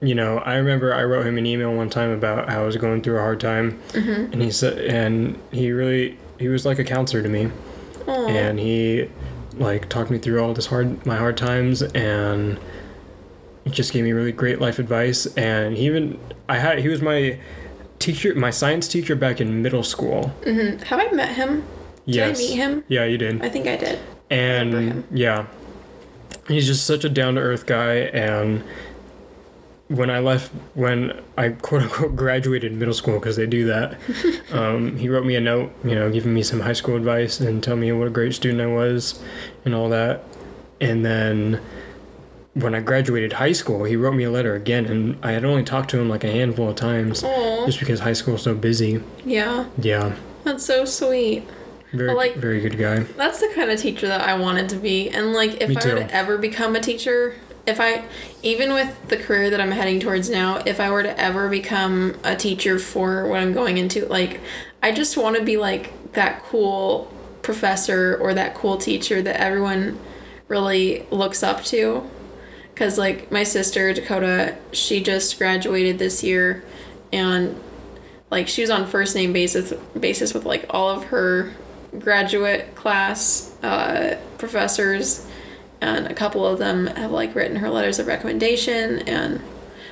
[0.00, 2.76] you know, I remember I wrote him an email one time about how I was
[2.76, 3.80] going through a hard time.
[3.90, 4.32] Mm-hmm.
[4.32, 7.50] And he said, and he really, he was like a counselor to me.
[8.06, 8.26] Aw.
[8.28, 9.08] And he,
[9.54, 12.58] like, talked me through all this hard, my hard times and
[13.64, 15.26] he just gave me really great life advice.
[15.36, 17.38] And he even, I had, he was my
[17.98, 20.32] teacher, my science teacher back in middle school.
[20.44, 20.82] Mhm.
[20.84, 21.64] have I met him?
[22.06, 22.38] Did yes.
[22.38, 22.84] I meet him?
[22.88, 23.42] Yeah, you did.
[23.42, 23.98] I think I did.
[24.30, 25.46] and yeah
[26.48, 28.62] he's just such a down-to-earth guy and
[29.88, 33.98] when i left when i quote-unquote graduated middle school because they do that
[34.52, 37.62] um, he wrote me a note you know giving me some high school advice and
[37.64, 39.18] telling me what a great student i was
[39.64, 40.22] and all that
[40.80, 41.58] and then
[42.60, 45.62] when i graduated high school he wrote me a letter again and i had only
[45.62, 48.54] talked to him like a handful of times Oh, just because high school was so
[48.54, 51.44] busy yeah, yeah that's so sweet.
[51.92, 55.08] very like- very good guy That's the kind of teacher that I wanted to be.
[55.10, 57.34] And like, if Me I were to ever become a teacher,
[57.66, 58.04] if I,
[58.42, 62.14] even with the career that I'm heading towards now, if I were to ever become
[62.24, 64.40] a teacher for what I'm going into, like,
[64.82, 69.98] I just want to be like that cool professor or that cool teacher that everyone
[70.46, 72.08] really looks up to.
[72.78, 76.62] Because, like, my sister, Dakota, she just graduated this year
[77.12, 77.58] and
[78.30, 81.52] like she was on first name basis basis with like all of her
[81.98, 85.26] graduate class uh, professors,
[85.80, 89.40] and a couple of them have like written her letters of recommendation and.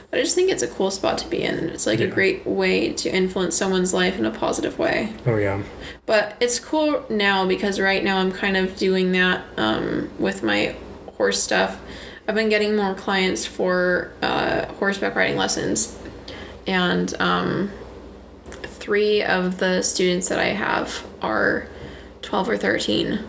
[0.09, 1.69] But I just think it's a cool spot to be in.
[1.71, 5.13] It's like a great way to influence someone's life in a positive way.
[5.27, 5.61] Oh yeah.
[6.07, 10.77] But it's cool now because right now I'm kind of doing that um, with my
[11.17, 11.81] horse stuff.
[12.29, 15.97] I've been getting more clients for uh, horseback riding lessons,
[16.67, 17.71] and um,
[18.63, 21.69] three of the students that I have are
[22.23, 23.21] 12 or 13,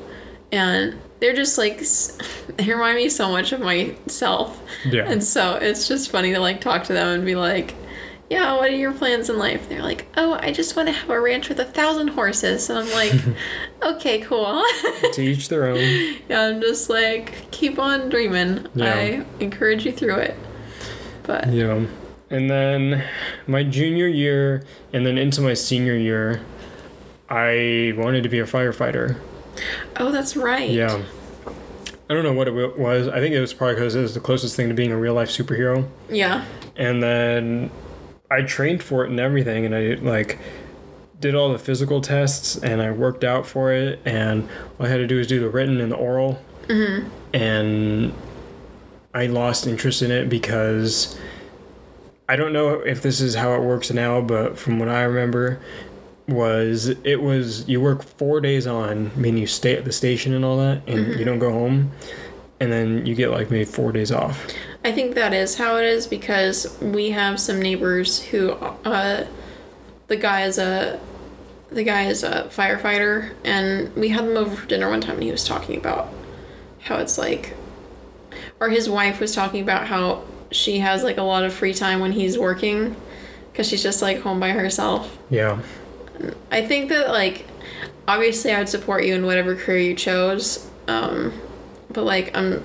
[0.52, 1.80] and they're just like
[2.58, 4.62] they remind me so much of myself.
[4.86, 5.10] Yeah.
[5.10, 7.76] And so it's just funny to like talk to them and be like,
[8.30, 9.70] yeah, what are your plans in life?
[9.70, 12.70] They're like, oh, I just want to have a ranch with a thousand horses.
[12.70, 13.14] And I'm like,
[13.84, 14.64] okay, cool.
[15.14, 15.78] to each their own.
[16.30, 18.68] yeah, I'm just like, keep on dreaming.
[18.76, 18.94] Yeah.
[18.94, 20.36] I encourage you through it.
[21.24, 21.86] But Yeah.
[22.30, 23.06] And then
[23.48, 26.42] my junior year and then into my senior year,
[27.30, 29.18] I wanted to be a firefighter.
[29.96, 30.70] oh, that's right.
[30.70, 31.02] Yeah.
[32.10, 33.08] I don't know what it was.
[33.08, 35.14] I think it was probably because it was the closest thing to being a real
[35.14, 35.88] life superhero.
[36.10, 36.46] Yeah.
[36.78, 37.70] And then
[38.30, 40.40] I trained for it and everything, and I like
[41.20, 44.00] did all the physical tests and I worked out for it.
[44.06, 44.48] And
[44.80, 46.40] all I had to do was do the written and the oral.
[46.68, 47.10] Mm-hmm.
[47.36, 48.14] And
[49.14, 51.18] I lost interest in it because
[52.30, 55.60] I don't know if this is how it works now, but from what I remember,
[56.28, 60.34] was it was you work four days on, I mean you stay at the station
[60.34, 61.92] and all that, and you don't go home,
[62.60, 64.46] and then you get like maybe four days off.
[64.88, 69.28] I think that is how it is because we have some neighbors who, uh,
[70.08, 70.98] the guy is a,
[71.70, 75.24] the guy is a firefighter, and we had him over for dinner one time, and
[75.24, 76.08] he was talking about
[76.84, 77.54] how it's like,
[78.62, 82.00] or his wife was talking about how she has like a lot of free time
[82.00, 82.96] when he's working,
[83.52, 85.18] because she's just like home by herself.
[85.30, 85.60] Yeah,
[86.50, 87.46] I think that like
[88.08, 90.66] obviously I would support you in whatever career you chose.
[90.88, 91.34] Um
[91.92, 92.64] but like I'm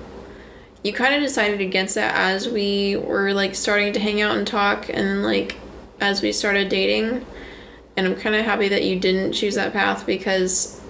[0.83, 4.45] you kind of decided against that as we were like starting to hang out and
[4.45, 5.57] talk and like
[5.99, 7.25] as we started dating
[7.95, 10.81] and I'm kind of happy that you didn't choose that path because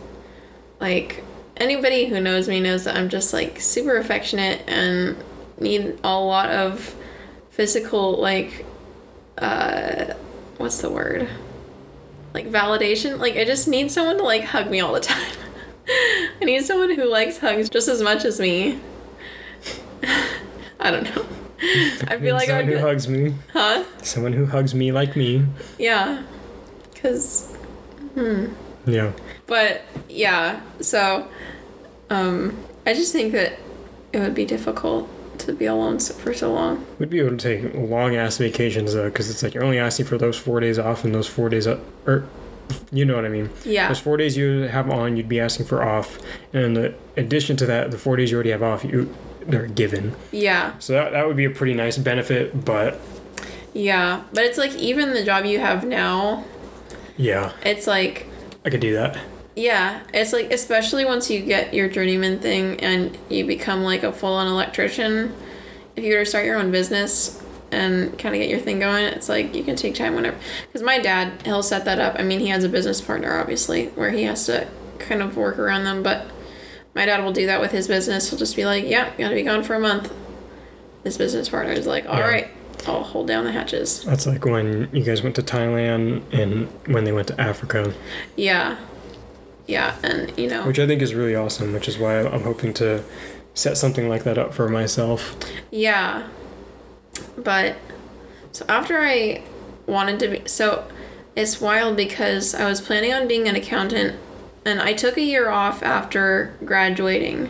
[0.79, 1.23] like
[1.57, 5.21] anybody who knows me knows that I'm just like super affectionate and
[5.59, 6.95] need a lot of
[7.51, 8.65] physical like
[9.37, 10.13] uh
[10.57, 11.29] what's the word?
[12.33, 13.19] like validation.
[13.19, 15.33] Like I just need someone to like hug me all the time.
[16.41, 18.79] I need someone who likes hugs just as much as me.
[20.79, 21.25] I don't know.
[22.07, 23.83] I feel like I someone would who hugs me, huh?
[24.01, 25.45] someone who hugs me like me.
[25.77, 26.23] Yeah.
[26.95, 27.55] Cause
[28.85, 29.11] Yeah,
[29.47, 31.27] but yeah, so
[32.09, 33.53] um I just think that
[34.11, 36.85] it would be difficult to be alone for so long.
[36.99, 40.05] we'd be able to take long ass vacations though, because it's like you're only asking
[40.05, 42.25] for those four days off and those four days up, or
[42.91, 43.49] you know what I mean.
[43.65, 43.87] Yeah.
[43.87, 46.19] Those four days you have on, you'd be asking for off,
[46.53, 49.13] and in addition to that, the four days you already have off, you
[49.47, 50.15] they're given.
[50.31, 50.77] Yeah.
[50.79, 52.99] So that, that would be a pretty nice benefit, but
[53.73, 54.23] Yeah.
[54.33, 56.45] But it's like even the job you have now,
[57.17, 58.27] yeah, it's like
[58.65, 59.17] I could do that.
[59.55, 64.11] Yeah, it's like especially once you get your journeyman thing and you become like a
[64.11, 65.35] full-on electrician.
[65.95, 67.39] If you were to start your own business
[67.71, 70.37] and kind of get your thing going, it's like you can take time whenever.
[70.65, 72.15] Because my dad, he'll set that up.
[72.17, 74.67] I mean, he has a business partner, obviously, where he has to
[74.97, 76.01] kind of work around them.
[76.01, 76.25] But
[76.95, 78.29] my dad will do that with his business.
[78.29, 80.11] He'll just be like, "Yeah, you gotta be gone for a month."
[81.03, 82.27] His business partner is like, "All Yeah.
[82.27, 82.47] right,
[82.87, 87.03] I'll hold down the hatches." That's like when you guys went to Thailand and when
[87.03, 87.93] they went to Africa,
[88.35, 88.75] Yeah,
[89.67, 91.73] yeah, and you know, which I think is really awesome.
[91.73, 93.03] Which is why I'm hoping to
[93.53, 95.35] set something like that up for myself.
[95.71, 96.23] Yeah.
[97.37, 97.75] But
[98.51, 99.41] so after I
[99.87, 100.85] wanted to be so
[101.35, 104.15] it's wild because I was planning on being an accountant
[104.65, 107.49] and I took a year off after graduating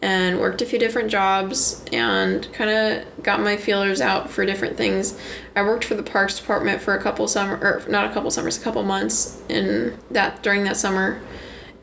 [0.00, 4.76] and worked a few different jobs and kind of got my feelers out for different
[4.76, 5.16] things.
[5.54, 8.58] I worked for the parks department for a couple summer or not a couple summers,
[8.58, 11.20] a couple months in that during that summer.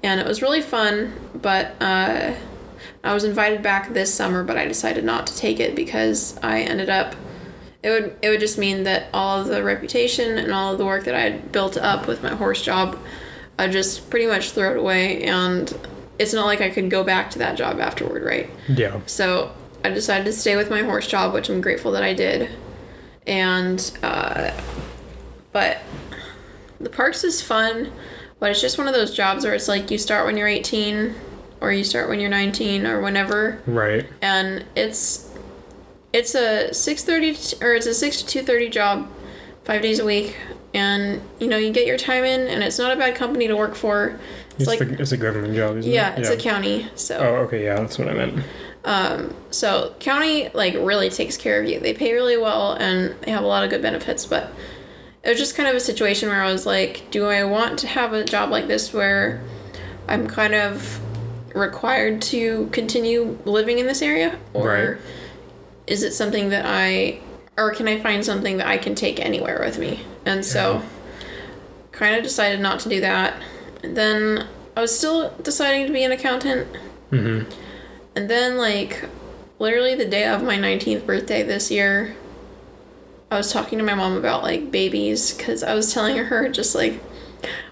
[0.03, 2.35] And it was really fun, but uh
[3.03, 6.61] I was invited back this summer, but I decided not to take it because I
[6.61, 7.15] ended up.
[7.81, 10.85] It would it would just mean that all of the reputation and all of the
[10.85, 12.99] work that I had built up with my horse job,
[13.59, 15.71] I just pretty much threw it away, and
[16.17, 18.49] it's not like I could go back to that job afterward, right?
[18.69, 19.01] Yeah.
[19.05, 19.51] So
[19.83, 22.49] I decided to stay with my horse job, which I'm grateful that I did.
[23.27, 24.51] And, uh,
[25.51, 25.79] but
[26.79, 27.91] the parks is fun,
[28.39, 31.13] but it's just one of those jobs where it's like you start when you're 18
[31.59, 33.61] or you start when you're 19 or whenever.
[33.67, 34.07] Right.
[34.21, 35.33] And it's,
[36.13, 39.11] it's a 6.30 or it's a 6 to 2.30 job
[39.65, 40.37] five days a week
[40.73, 43.55] and you know you get your time in, and it's not a bad company to
[43.55, 44.19] work for.
[44.51, 45.95] It's, It's, like the, it's a government job, isn't it?
[45.95, 46.19] yeah, it?
[46.19, 48.43] it's a county, so Oh, okay, yeah, that's what I meant.
[48.85, 51.79] um, so county like really takes care of you.
[51.79, 54.51] They pay really well, and they have a lot of good benefits, but.
[55.21, 57.87] It was just kind of a situation where I was like, do I want to
[57.87, 59.41] have a job like this where
[60.07, 61.01] I'm kind of
[61.53, 64.39] required to continue living in this area?
[64.53, 64.97] Or Right.
[65.87, 67.19] is it something that I,
[67.57, 69.99] or can I find something that I can take anywhere with me?
[70.29, 70.83] And so,
[71.91, 73.41] kind of decided not to do that.
[73.81, 76.67] And then I was still deciding to be an accountant.
[77.11, 77.49] Mm-hmm.
[78.15, 79.09] And then, like,
[79.57, 82.15] literally the day of my 19th birthday this year,
[83.31, 86.73] I was talking to my mom about like babies because I was telling her just
[86.73, 86.99] like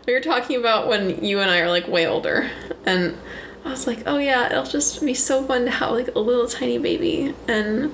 [0.05, 2.49] we were talking about when you and I are like way older,
[2.85, 3.17] and
[3.65, 6.47] I was like, oh yeah, it'll just be so fun to have like a little
[6.47, 7.93] tiny baby, and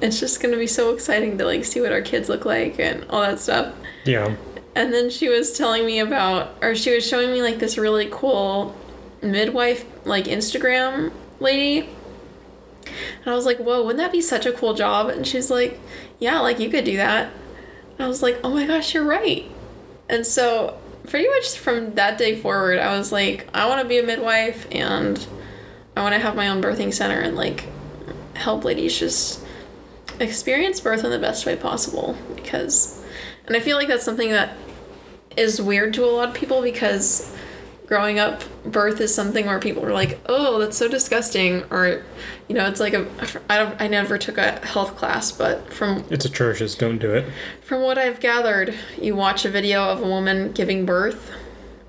[0.00, 3.04] it's just gonna be so exciting to like see what our kids look like and
[3.10, 3.74] all that stuff.
[4.04, 4.36] Yeah.
[4.74, 8.08] And then she was telling me about, or she was showing me like this really
[8.10, 8.76] cool
[9.22, 11.88] midwife, like Instagram lady.
[12.86, 15.08] And I was like, whoa, wouldn't that be such a cool job?
[15.08, 15.80] And she's like,
[16.18, 17.32] yeah, like you could do that.
[17.96, 19.50] And I was like, oh my gosh, you're right.
[20.08, 23.98] And so, pretty much from that day forward, I was like, I want to be
[23.98, 25.26] a midwife and
[25.96, 27.66] I want to have my own birthing center and like
[28.34, 29.44] help ladies just
[30.20, 33.02] experience birth in the best way possible because
[33.46, 34.56] and I feel like that's something that
[35.36, 37.32] is weird to a lot of people because
[37.86, 42.02] growing up birth is something where people are like oh that's so disgusting or
[42.48, 43.06] you know it's like a
[43.48, 46.74] I don't I never took a health class but from It's atrocious.
[46.74, 47.26] Don't do it.
[47.62, 51.30] from what I've gathered you watch a video of a woman giving birth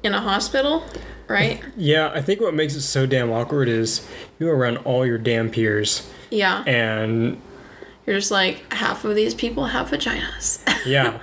[0.04, 0.84] in a hospital
[1.28, 4.08] right Yeah, I think what makes it so damn awkward is
[4.40, 7.42] you're around all your damn peers, yeah and
[8.08, 11.20] you're just like half of these people have vaginas yeah,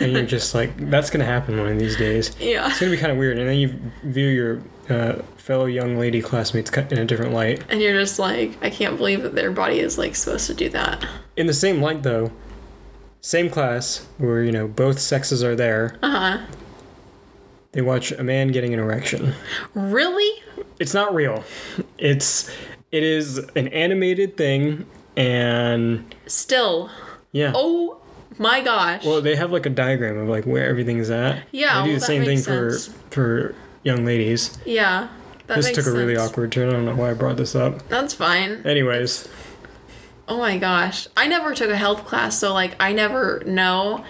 [0.00, 2.34] and you're just like, that's gonna happen one of these days.
[2.40, 5.98] yeah It's gonna be kind of weird, and then you view your uh, fellow young
[5.98, 7.62] lady classmates in a different light.
[7.68, 10.68] and you're just like I can't believe that their body is like supposed to do
[10.70, 11.04] that
[11.36, 12.30] In the same light, though,
[13.20, 15.98] same class where you know both sexes are there.
[16.02, 16.44] uh-huh
[17.72, 19.34] They watch a man getting an erection.
[19.74, 20.42] really
[20.78, 21.42] It's not real.
[21.98, 22.50] It's
[22.92, 24.86] it is an animated thing,
[25.16, 26.90] and still
[27.32, 27.52] yeah.
[27.54, 28.00] Oh
[28.38, 29.04] my gosh.
[29.04, 31.44] Well, they have like a diagram of like where everything is at.
[31.52, 32.78] Yeah, they do well, the same thing makes for
[33.10, 34.58] for young ladies.
[34.64, 35.08] yeah.
[35.46, 36.70] That this took a really awkward turn.
[36.70, 37.86] I don't know why I brought this up.
[37.88, 38.62] That's fine.
[38.64, 39.28] Anyways,
[40.26, 41.06] Oh my gosh.
[41.16, 44.04] I never took a health class, so like I never know.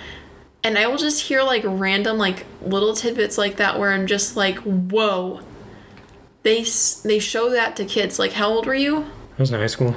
[0.62, 4.36] And I will just hear like random like little tidbits like that where I'm just
[4.36, 5.40] like, "Whoa."
[6.44, 6.64] They
[7.05, 8.18] they show that to kids.
[8.18, 9.02] Like how old were you?
[9.02, 9.96] I was in high school.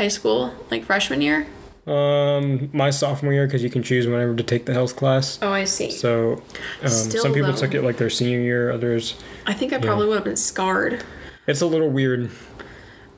[0.00, 0.54] High school?
[0.70, 1.46] Like freshman year?
[1.86, 5.38] Um, my sophomore year because you can choose whenever to take the health class.
[5.42, 5.90] Oh, I see.
[5.90, 6.42] So,
[6.80, 7.58] um, Still, some people though.
[7.58, 8.70] took it like their senior year.
[8.70, 11.04] Others, I think I probably would have been scarred.
[11.46, 12.30] it's a little weird.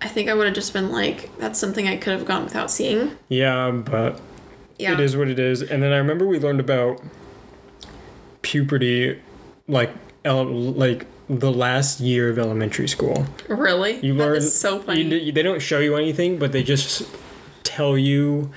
[0.00, 2.68] I think I would have just been like, that's something I could have gone without
[2.68, 3.12] seeing.
[3.28, 4.20] Yeah, but
[4.76, 4.94] Yeah.
[4.94, 5.62] it is what it is.
[5.62, 7.00] And then I remember we learned about
[8.42, 9.20] puberty,
[9.68, 9.90] like
[10.24, 13.26] ele- like the last year of elementary school.
[13.48, 13.98] Really?
[14.04, 15.02] You learn is so funny.
[15.02, 17.08] You, they don't show you anything, but they just
[17.62, 18.50] tell you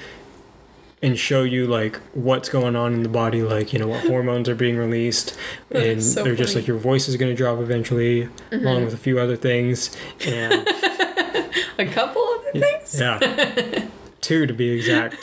[1.02, 4.50] and show you like what's going on in the body, like you know what hormones
[4.50, 5.38] are being released,
[5.72, 8.66] and so they're just like your voice is going to drop eventually, mm-hmm.
[8.66, 9.96] along with a few other things,
[10.26, 10.68] and
[11.78, 13.00] a couple other things?
[13.00, 13.88] yeah,
[14.22, 15.22] two to be exact,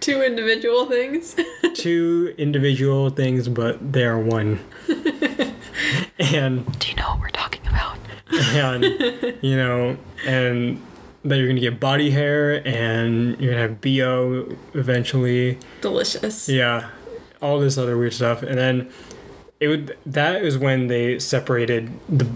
[0.00, 1.36] Two individual things?
[1.74, 4.60] two individual things, but they are one,
[6.18, 7.96] and Do you know what we're talking about?
[8.30, 8.84] and
[9.42, 9.96] you know
[10.26, 10.82] and
[11.24, 16.48] that you're gonna get body hair and you're gonna have bo eventually Delicious.
[16.48, 16.90] yeah
[17.40, 18.90] all this other weird stuff and then
[19.60, 22.28] it would that is when they separated the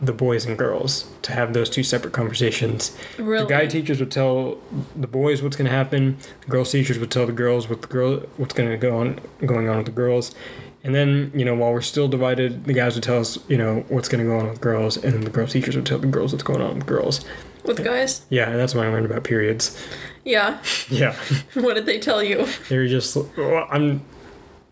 [0.00, 3.42] the boys and girls to have those two separate conversations Really?
[3.44, 4.56] the guy teachers would tell
[4.96, 7.88] the boys what's going to happen the girls teachers would tell the girls what the
[7.88, 10.34] girl what's going to go on going on with the girls
[10.82, 13.84] and then you know while we're still divided the guys would tell us you know
[13.88, 16.06] what's going to go on with girls and then the girls teachers would tell the
[16.06, 17.24] girls what's going on with girls
[17.64, 18.24] With guys?
[18.30, 19.78] yeah and that's when i learned about periods
[20.24, 20.58] Yeah.
[20.88, 21.14] yeah
[21.54, 22.46] what did they tell you?
[22.68, 24.02] they were just well, i'm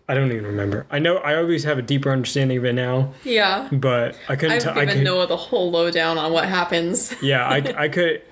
[0.07, 3.13] i don't even remember i know i always have a deeper understanding of it now
[3.23, 3.69] Yeah.
[3.71, 7.13] but i couldn't I've tell i could Noah the whole lowdown on what happens.
[7.21, 8.23] yeah I, I could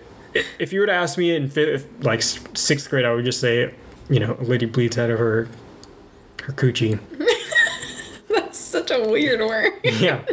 [0.60, 3.74] if you were to ask me in fifth, like sixth grade i would just say
[4.10, 5.48] you know a lady bleeds out of her
[6.44, 7.00] her coochie
[8.68, 9.74] such a weird word.
[9.84, 10.24] yeah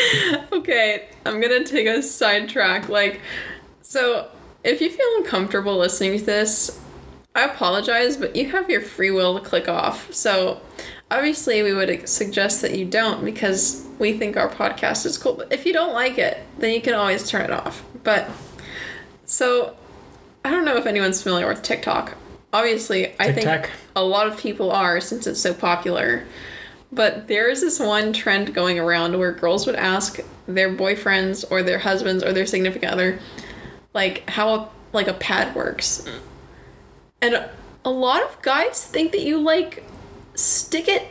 [0.52, 2.88] okay, I'm gonna take a sidetrack.
[2.88, 3.20] Like,
[3.82, 4.28] so
[4.64, 6.80] if you feel uncomfortable listening to this,
[7.34, 10.12] I apologize, but you have your free will to click off.
[10.12, 10.60] So
[11.10, 15.34] obviously, we would suggest that you don't because we think our podcast is cool.
[15.34, 17.84] But if you don't like it, then you can always turn it off.
[18.02, 18.30] But
[19.24, 19.76] so
[20.44, 22.16] I don't know if anyone's familiar with TikTok.
[22.52, 26.26] Obviously, I think a lot of people are since it's so popular.
[26.92, 31.62] But there is this one trend going around where girls would ask their boyfriends or
[31.62, 33.18] their husbands or their significant other,
[33.94, 36.06] like how like a pad works.
[37.22, 37.50] And a,
[37.84, 39.84] a lot of guys think that you like
[40.34, 41.08] stick it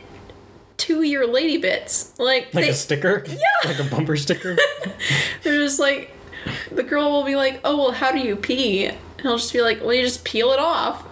[0.78, 3.24] to your lady bits, like Like they, a sticker?
[3.26, 3.36] Yeah.
[3.64, 4.56] Like a bumper sticker?
[5.42, 6.16] they're just like
[6.70, 9.62] the girl will be like, "Oh well, how do you pee?" And he'll just be
[9.62, 11.06] like, "Well, you just peel it off."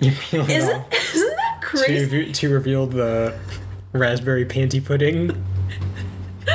[0.00, 2.16] you peel it Isn't off isn't that to, crazy?
[2.16, 3.38] re- to reveal the
[3.92, 5.42] raspberry panty pudding.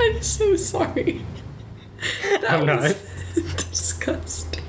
[0.00, 1.24] I'm so sorry.
[2.22, 2.80] That I'm not.
[2.80, 2.94] was
[3.70, 4.64] disgusting.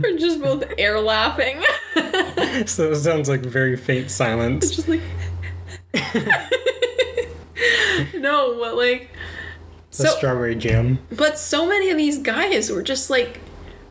[0.00, 1.60] We're just both air laughing.
[2.66, 4.66] So it sounds like very faint silence.
[4.66, 5.00] It's just like
[8.14, 9.10] no, but like
[9.90, 11.00] The so strawberry jam.
[11.10, 13.40] but so many of these guys were just like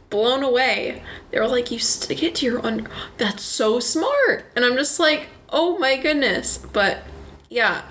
[0.10, 1.04] blown away.
[1.32, 2.90] They were like, "You stick it to your under.
[3.18, 7.04] That's so smart." And I'm just like, "Oh my goodness!" But
[7.50, 7.84] yeah,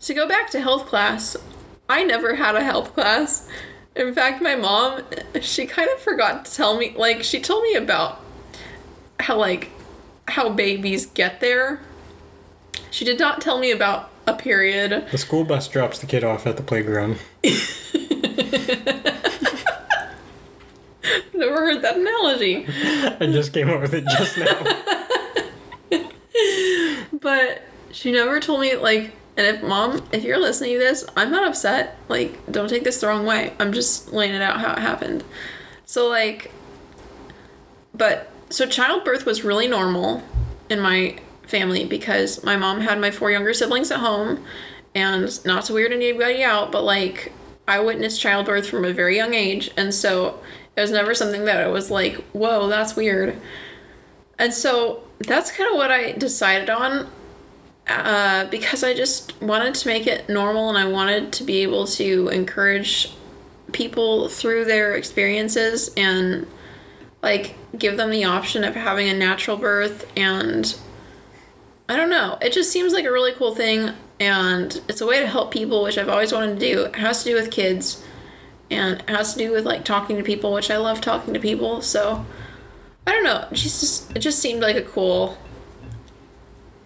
[0.00, 1.36] to go back to health class,
[1.88, 3.48] I never had a health class.
[3.96, 5.02] In fact, my mom,
[5.40, 6.94] she kind of forgot to tell me.
[6.96, 8.20] Like, she told me about
[9.20, 9.70] how like
[10.28, 11.80] how babies get there.
[12.90, 15.08] She did not tell me about a period.
[15.10, 17.18] The school bus drops the kid off at the playground.
[21.34, 22.66] Never heard that analogy.
[22.68, 24.90] I just came up with it just now.
[27.20, 31.30] But she never told me like and if mom if you're listening to this, I'm
[31.30, 31.96] not upset.
[32.08, 33.54] Like don't take this the wrong way.
[33.58, 35.24] I'm just laying it out how it happened.
[35.86, 36.50] So like
[37.94, 40.22] but so childbirth was really normal
[40.68, 44.44] in my family because my mom had my four younger siblings at home
[44.94, 47.32] and not to weird anybody out, but like
[47.66, 50.40] I witnessed childbirth from a very young age and so
[50.76, 53.40] it was never something that I was like, whoa, that's weird.
[54.38, 57.08] And so that's kind of what I decided on
[57.86, 61.86] uh, because I just wanted to make it normal and I wanted to be able
[61.88, 63.12] to encourage
[63.72, 66.46] people through their experiences and
[67.22, 70.76] like give them the option of having a natural birth and
[71.88, 72.38] I don't know.
[72.40, 75.82] It just seems like a really cool thing and it's a way to help people
[75.82, 76.84] which I've always wanted to do.
[76.84, 78.03] It has to do with kids
[78.74, 81.40] and it has to do with like talking to people, which I love talking to
[81.40, 81.80] people.
[81.82, 82.24] So
[83.06, 83.46] I don't know.
[83.50, 85.38] It just it just seemed like a cool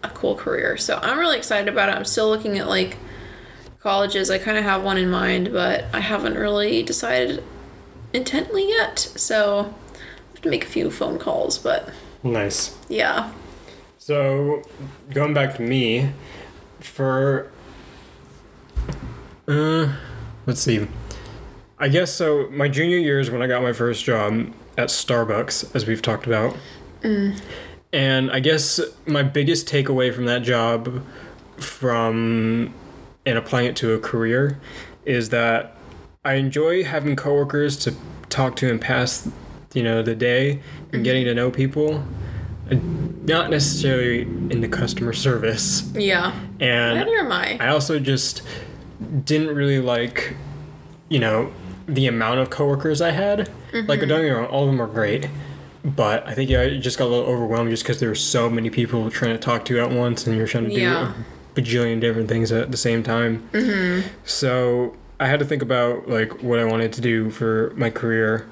[0.02, 0.76] a cool career.
[0.76, 1.96] So I'm really excited about it.
[1.96, 2.96] I'm still looking at like
[3.80, 4.30] colleges.
[4.30, 7.42] I kind of have one in mind, but I haven't really decided
[8.12, 8.98] intently yet.
[8.98, 11.90] So I have to make a few phone calls, but
[12.22, 12.76] Nice.
[12.88, 13.32] yeah.
[13.98, 14.62] So,
[15.12, 16.10] going back to me,
[16.80, 17.50] for
[19.46, 19.92] uh,
[20.46, 20.88] let's see.
[21.80, 22.48] I guess so.
[22.50, 26.26] My junior year is when I got my first job at Starbucks, as we've talked
[26.26, 26.56] about.
[27.02, 27.40] Mm.
[27.92, 31.04] And I guess my biggest takeaway from that job,
[31.56, 32.74] from
[33.24, 34.60] and applying it to a career,
[35.04, 35.76] is that
[36.24, 37.94] I enjoy having coworkers to
[38.28, 39.28] talk to and pass,
[39.72, 40.60] you know, the day
[40.92, 42.04] and getting to know people.
[42.70, 45.90] Not necessarily in the customer service.
[45.94, 46.38] Yeah.
[46.60, 47.56] And Neither am I.
[47.60, 48.42] I also just
[49.24, 50.34] didn't really like,
[51.08, 51.52] you know,
[51.88, 53.50] the amount of coworkers I had.
[53.72, 55.28] Like, I don't get me wrong, all of them are great.
[55.84, 58.50] But I think yeah, I just got a little overwhelmed just because there were so
[58.50, 61.14] many people trying to talk to you at once and you're trying to do a
[61.54, 63.48] bajillion different things at the same time.
[63.52, 64.08] Mm-hmm.
[64.24, 68.48] So I had to think about like what I wanted to do for my career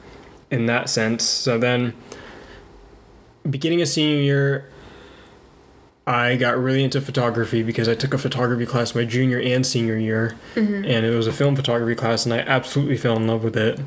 [0.51, 1.25] in that sense.
[1.25, 1.95] So then,
[3.49, 4.71] beginning of senior year,
[6.07, 9.99] I got really into photography because I took a photography class my junior and senior
[9.99, 10.85] year, mm-hmm.
[10.85, 13.81] and it was a film photography class, and I absolutely fell in love with it.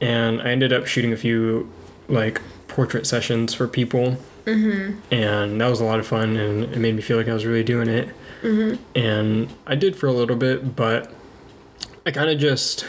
[0.00, 1.72] And I ended up shooting a few
[2.06, 4.98] like portrait sessions for people, mm-hmm.
[5.10, 7.46] and that was a lot of fun, and it made me feel like I was
[7.46, 8.08] really doing it.
[8.42, 8.82] Mm-hmm.
[8.94, 11.10] And I did for a little bit, but
[12.04, 12.84] I kind of just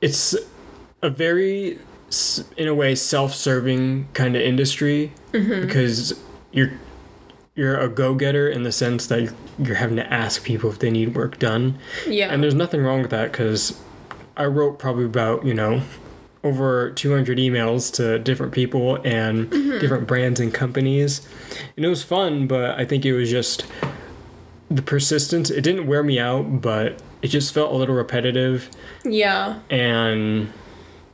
[0.00, 0.34] it's
[1.02, 1.78] a very
[2.56, 6.18] in a way self-serving kind of industry because
[6.54, 6.72] you're
[7.54, 10.90] you're a go-getter in the sense that you're, you're having to ask people if they
[10.90, 12.32] need work done Yeah.
[12.32, 13.80] and there's nothing wrong with that because
[14.36, 15.82] i wrote probably about you know
[16.42, 19.78] over 200 emails to different people and mm-hmm.
[19.78, 21.26] different brands and companies
[21.76, 23.66] and it was fun but i think it was just
[24.70, 28.68] the persistence it didn't wear me out but it just felt a little repetitive
[29.04, 29.60] yeah.
[29.70, 30.52] and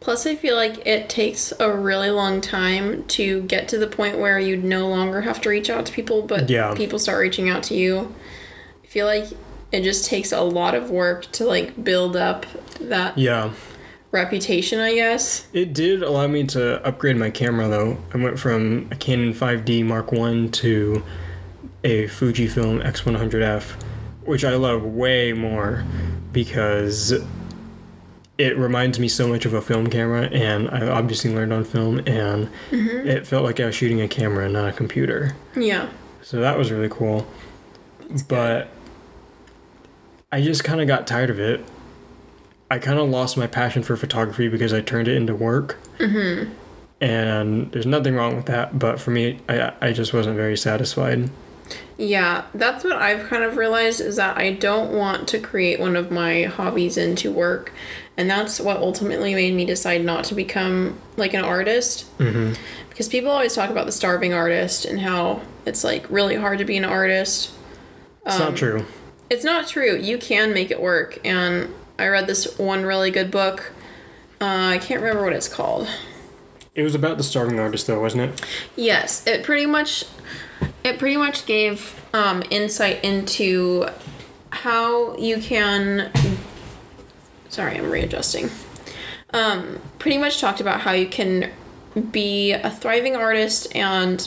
[0.01, 4.18] Plus, I feel like it takes a really long time to get to the point
[4.18, 6.74] where you no longer have to reach out to people, but Yeah.
[6.74, 8.14] people start reaching out to you.
[8.82, 9.26] I feel like
[9.70, 12.46] it just takes a lot of work to like build up
[12.80, 13.51] that Yeah.
[14.11, 15.46] reputation, I guess.
[15.53, 17.98] It did allow me to upgrade my camera though.
[18.14, 21.03] I went from a Canon 5D Mark 1 to
[21.84, 23.76] a Fujifilm X100F,
[24.24, 25.84] which I love way more
[26.32, 27.20] because
[28.41, 31.99] it reminds me so much of a film camera and I obviously learned on film
[32.07, 35.36] and it felt like I was shooting a camera not a computer.
[35.55, 35.91] Yeah.
[36.22, 37.26] So that was really cool.
[38.28, 38.68] but
[40.32, 41.62] I just kind of got tired of it.
[42.70, 45.76] I kind of lost my passion for photography because I turned it into work.
[45.99, 46.53] Mm-hmm.
[47.03, 51.30] And there's nothing wrong with that, but for me, I, I just wasn't very satisfied.
[51.99, 55.97] Yeah, that's what I've kind of realized is that I don't want to create one
[55.97, 57.72] of my hobbies into work.
[58.16, 62.06] And that's what ultimately made me decide not to become like an artist.
[62.18, 62.54] Mm-hmm.
[62.88, 66.64] Because people always talk about the starving artist and how it's like really hard to
[66.64, 67.52] be an artist.
[68.26, 68.84] It's Um, not true.
[69.30, 69.96] It's not true.
[69.96, 71.18] You can make it work.
[71.24, 73.72] And I read this one really good book.
[74.40, 75.88] Uh, I can't remember what it's called.
[76.74, 78.44] It was about the starving artist, though, wasn't it?
[78.76, 80.04] Yes, it pretty much
[80.84, 83.86] it pretty much gave um, insight into
[84.50, 86.11] how you can
[87.51, 88.48] sorry, I'm readjusting.
[89.32, 91.51] Um, pretty much talked about how you can
[92.11, 94.26] be a thriving artist and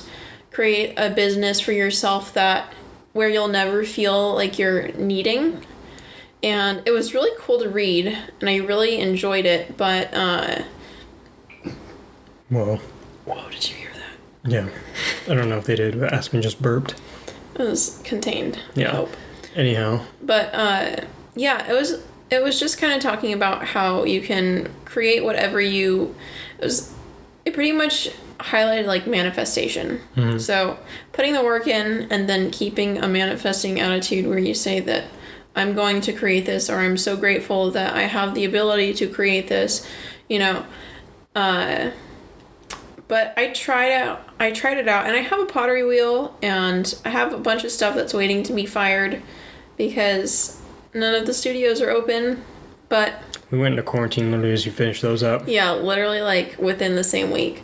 [0.51, 2.71] create a business for yourself that
[3.13, 5.65] where you'll never feel like you're needing.
[6.41, 10.63] And it was really cool to read and I really enjoyed it, but uh
[12.49, 12.77] Whoa.
[13.25, 14.51] whoa, did you hear that?
[14.51, 14.69] Yeah.
[15.31, 16.95] I don't know if they did, but Aspen just burped.
[17.55, 18.59] It was contained.
[18.75, 18.91] I Yeah.
[18.91, 19.15] hope.
[19.55, 20.95] Anyhow, But uh,
[21.35, 22.03] yeah, it was
[22.33, 26.15] it was just kind of talking about how you can create whatever you.
[26.59, 26.93] It was
[27.45, 28.09] it pretty much
[28.39, 30.01] highlighted like manifestation.
[30.39, 30.77] So
[31.11, 35.05] putting the work in and then keeping a manifesting attitude where you say that
[35.55, 39.07] I'm going to create this or I'm so grateful that I have the ability to
[39.07, 39.87] create this,
[40.27, 40.65] you know.
[41.35, 41.91] Uh,
[43.07, 46.93] but I tried out I tried it out and I have a pottery wheel and
[47.05, 49.21] I have a bunch of stuff that's waiting to be fired
[49.77, 50.61] because
[50.93, 52.43] none of the studios are open.
[52.89, 53.15] But
[53.49, 55.47] we went into quarantine literally as you finished those up.
[55.47, 57.63] yeah, literally like within the same week.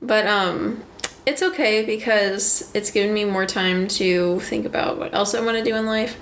[0.00, 0.82] But um
[1.26, 5.58] it's okay because it's given me more time to think about what else I want
[5.58, 6.18] to do in life.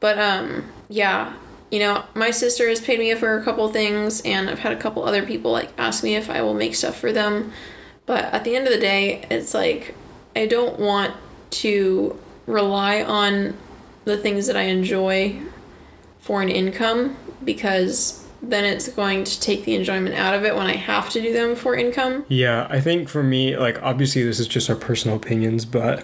[0.00, 1.34] But um yeah,
[1.70, 4.76] you know, my sister has paid me for a couple things and I've had a
[4.76, 7.52] couple other people like ask me if I will make stuff for them.
[8.06, 9.94] But at the end of the day, it's like
[10.36, 11.14] I don't want
[11.50, 13.56] to rely on
[14.04, 15.40] the things that I enjoy
[16.24, 17.14] for an income
[17.44, 21.20] because then it's going to take the enjoyment out of it when I have to
[21.20, 22.24] do them for income.
[22.28, 26.02] Yeah, I think for me, like obviously this is just our personal opinions, but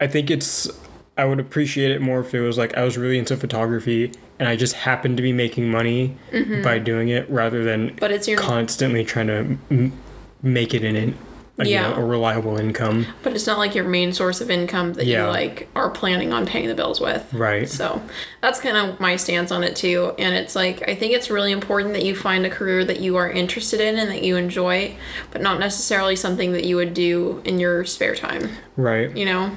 [0.00, 0.70] I think it's
[1.18, 4.48] I would appreciate it more if it was like I was really into photography and
[4.48, 6.16] I just happened to be making money
[6.62, 7.96] by doing it rather than Mm-hmm.
[7.98, 9.92] But it's your constantly trying to m-
[10.40, 11.18] make it in an
[11.58, 11.90] a, you Yeah.
[11.90, 13.06] know, a reliable income.
[13.22, 15.24] but it's not like your main source of income that Yeah.
[15.26, 17.26] you like are planning on paying the bills with.
[17.32, 17.68] Right.
[17.68, 18.00] So
[18.40, 20.14] that's kind of my stance on it too.
[20.18, 23.16] And it's like, I think it's really important that you find a career that you
[23.16, 24.96] are interested in and that you enjoy,
[25.30, 28.48] but not necessarily something that you would do in your spare time.
[28.76, 29.14] Right.
[29.14, 29.50] You know?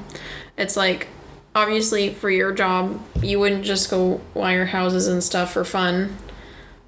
[0.58, 1.08] It's like,
[1.56, 6.18] obviously, for your job, you wouldn't just go wire houses and stuff for fun,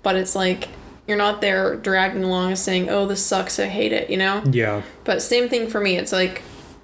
[0.03, 0.67] but it's like,
[1.07, 4.43] you're not there dragging along and saying, oh, this sucks, I hate it, you know?
[4.49, 4.81] Yeah.
[5.03, 5.97] But same thing for me.
[5.97, 6.41] It's like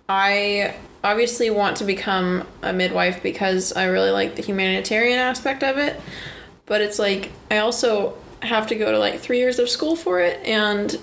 [0.08, 5.78] I obviously want to become a midwife because I really like the humanitarian aspect of
[5.78, 6.00] it.
[6.66, 10.20] But it's like I also have to go to like three years of school for
[10.20, 10.98] it and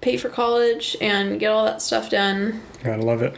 [0.00, 2.62] pay for college and get all that stuff done.
[2.82, 3.34] Gotta love it.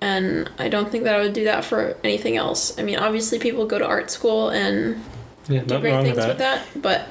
[0.00, 2.78] And I don't think that I would do that for anything else.
[2.78, 5.02] I mean, obviously, people go to art school and
[5.48, 6.66] Yeah, do great things with that.
[6.74, 7.06] But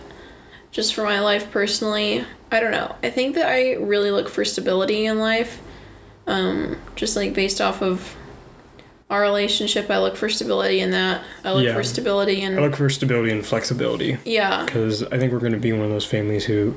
[0.72, 2.96] just for my life personally, I don't know.
[3.04, 5.62] I think that I really look for stability in life.
[6.28, 8.16] Um, just like based off of
[9.10, 11.24] our relationship, I look for stability in that.
[11.44, 11.74] I look Yeah.
[11.74, 15.54] for stability in I look for stability and flexibility yeah, because I think we're going
[15.54, 16.76] to be one of those families who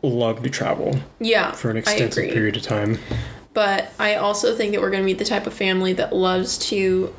[0.00, 1.52] love to travel yeah.
[1.52, 2.98] for an extensive period of time.
[3.52, 6.56] But I also think that we're going to be the type of family that loves
[6.70, 7.12] to,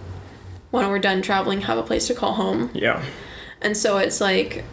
[0.72, 2.72] when we're done traveling, have a place to call home.
[2.74, 3.04] Yeah.
[3.62, 4.64] And so it's like,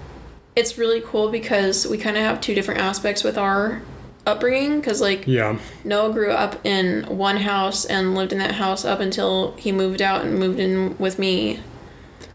[0.57, 3.83] it's really cool because we kind of have two different aspects with our
[4.27, 4.81] upbringing.
[4.81, 5.59] Because, like, Yeah.
[5.85, 10.03] Noah grew up in one house and lived in that house up until he moved
[10.03, 11.61] out and moved in with me,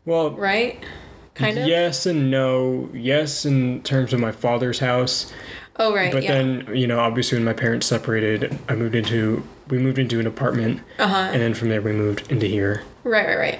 [0.05, 0.79] Well, right?
[1.33, 1.67] kind of.
[1.67, 2.89] Yes and no.
[2.93, 5.31] Yes, in terms of my father's house,
[5.77, 6.11] Oh right.
[6.11, 6.33] but yeah.
[6.33, 10.27] then you know, obviously, when my parents separated, I moved into we moved into an
[10.27, 11.15] apartment, uh huh.
[11.33, 12.83] and then from there we moved into here.
[13.03, 13.25] Right.
[13.25, 13.37] Right.
[13.37, 13.59] Right.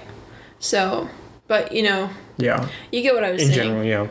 [0.59, 1.07] So,
[1.47, 3.51] but you know, Yeah, you get what I was saying.
[3.53, 4.07] in general, yeah,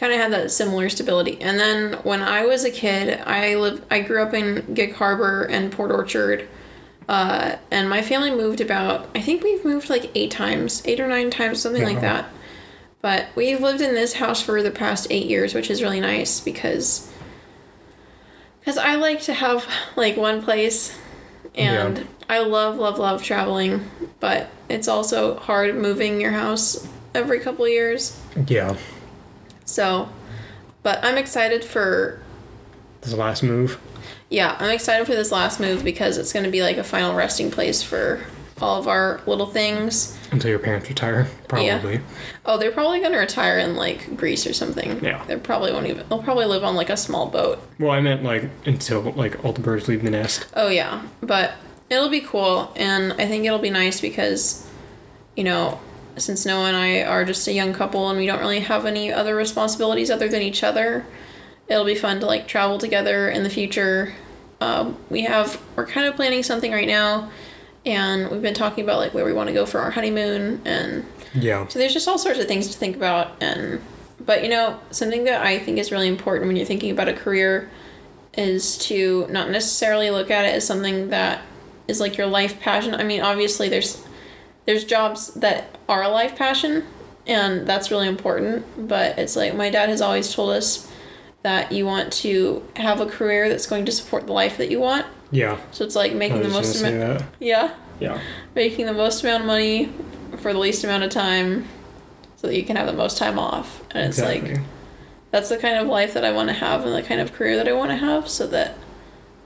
[0.00, 1.38] kind of had that similar stability.
[1.42, 5.44] And then when I was a kid, I lived, I grew up in Gig Harbor
[5.44, 6.48] and Port Orchard,
[7.06, 9.10] uh, and my family moved about.
[9.14, 12.30] I think we've moved like eight times, eight or nine times, something like that.
[13.02, 16.40] But we've lived in this house for the past eight years, which is really nice
[16.40, 17.12] because.
[18.60, 20.98] Because I like to have like one place,
[21.54, 22.04] and Yeah.
[22.28, 23.90] I love, love, love traveling,
[24.20, 28.18] but it's also hard moving your house every couple years.
[28.46, 28.76] yeah.
[29.70, 30.08] So,
[30.82, 32.20] but I'm excited for
[33.02, 33.80] This last move.
[34.28, 37.14] yeah, I'm excited for this last move because it's going to be like a final
[37.14, 38.20] resting place for
[38.60, 40.18] all of our little things.
[40.32, 42.00] Until your parents retire, probably.
[42.44, 45.02] Oh, they're probably going to retire in like Greece or something.
[45.02, 45.24] Yeah.
[45.26, 46.06] They probably won't even.
[46.08, 47.62] They'll probably live on like a small boat.
[47.78, 50.46] Well, I meant like until like all the birds leave the nest.
[50.54, 51.54] Oh yeah, but
[51.88, 54.68] it'll be cool, and I think it'll be nice because,
[55.36, 55.80] you know,
[56.20, 59.12] since Noah and I are just a young couple and we don't really have any
[59.12, 61.04] other responsibilities other than each other,
[61.68, 64.14] it'll be fun to like travel together in the future.
[64.60, 67.30] Um, we have we're kind of planning something right now,
[67.86, 71.04] and we've been talking about like where we want to go for our honeymoon, and
[71.34, 71.66] Yeah.
[71.68, 73.80] so there's just all sorts of things to think about, and
[74.24, 77.14] but you know something that I think is really important when you're thinking about a
[77.14, 77.70] career
[78.34, 81.40] is to not necessarily look at it as something that
[81.88, 82.94] is like your life passion.
[82.94, 84.04] I mean, obviously there's
[84.66, 86.84] there's jobs that are a life passion
[87.26, 90.90] and that's really important, but it's like my dad has always told us
[91.42, 94.80] that you want to have a career that's going to support the life that you
[94.80, 95.06] want.
[95.30, 95.58] Yeah.
[95.70, 98.20] So it's like I making the most just gonna amount yeah, Yeah.
[98.54, 99.92] making the most amount of money
[100.38, 101.66] for the least amount of time
[102.36, 103.82] so that you can have the most time off.
[103.92, 104.54] And it's Exactly.
[104.56, 104.60] like
[105.30, 107.56] that's the kind of life that I want to have and the kind of career
[107.56, 108.76] that I want to have so that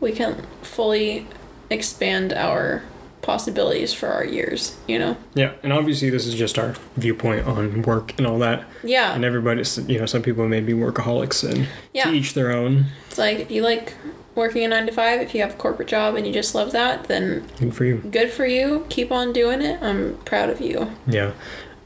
[0.00, 1.26] we can fully
[1.70, 2.82] expand our
[3.24, 5.16] possibilities for our years, you know?
[5.34, 8.64] Yeah, and obviously this is just our viewpoint on work and all that.
[8.84, 9.14] Yeah.
[9.14, 12.10] And everybody's, you know, some people may be workaholics, and Yeah.
[12.12, 12.86] each their own.
[13.08, 13.94] It's like if you like
[14.34, 16.72] working a 9 to 5, if you have a corporate job and you just love
[16.72, 17.96] that, then Good for you.
[18.10, 18.84] good for you.
[18.90, 19.82] Keep on doing it.
[19.82, 20.90] I'm proud of you.
[21.06, 21.32] Yeah,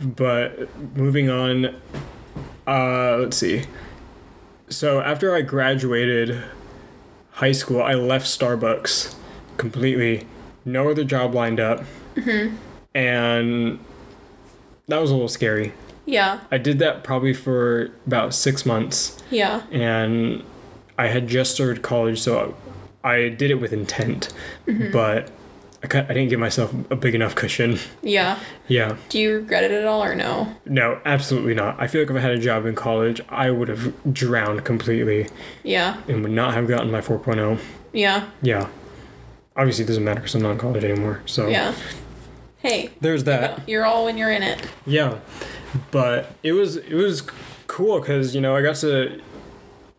[0.01, 1.75] but moving on.
[2.67, 3.63] Uh, let's see.
[4.69, 6.43] So after I graduated
[7.33, 9.15] high school, I left Starbucks
[9.57, 10.27] completely.
[10.73, 11.83] No other job lined up,
[12.15, 12.55] mm-hmm.
[12.95, 13.79] and
[14.89, 15.73] that was a little scary.
[16.07, 16.41] Yeah.
[16.51, 19.23] I did that probably for about six months.
[19.31, 19.63] Yeah.
[19.71, 20.43] and
[20.97, 22.57] I had just started college, so
[23.05, 24.33] I did it with intent,
[24.67, 24.91] mm-hmm.
[24.91, 25.31] but
[25.85, 27.79] I, I didn't give myself a big enough cushion.
[28.03, 28.39] Yeah.
[28.71, 30.55] Yeah, Do you regret it at all or no?
[30.67, 31.81] no, absolutely not.
[31.81, 35.29] I feel like if I had a job in college, I would have drowned completely
[35.63, 36.03] Yeah.
[36.07, 37.59] and would not have gotten my 4.0.
[37.95, 38.29] Yeah.
[38.43, 38.69] Yeah,
[39.59, 41.21] obviously it doesn't matter because I'm not in college anymore.
[41.27, 41.75] So Yeah.
[42.59, 43.69] Hey, there's that.
[43.69, 44.67] you're all when you're in it.
[44.87, 45.19] Yeah,
[45.91, 47.23] but it was it was
[47.67, 49.21] cool because you know I got to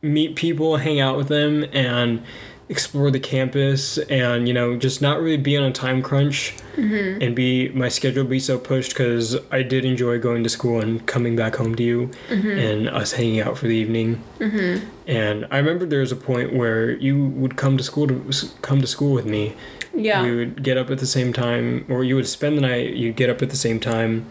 [0.01, 2.23] meet people, hang out with them, and
[2.67, 7.21] explore the campus, and you know just not really be on a time crunch, Mm-hmm.
[7.21, 11.05] and be my schedule be so pushed because I did enjoy going to school and
[11.05, 12.57] coming back home to you, mm-hmm.
[12.57, 14.23] and us hanging out for the evening.
[14.39, 14.87] Mm-hmm.
[15.05, 18.23] And I remember there was a point where you would come to school to
[18.61, 19.55] come to school with me,
[19.93, 20.23] Yeah.
[20.23, 22.93] we would get up at the same time, or you would spend the night.
[22.93, 24.25] You'd get up at the same time,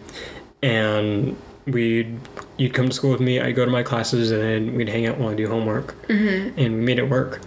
[0.63, 1.37] and
[1.67, 2.19] we'd
[2.57, 3.39] you'd come to school with me.
[3.39, 6.57] I'd go to my classes, and then we'd hang out while I do homework, mm-hmm.
[6.59, 7.41] and we made it work.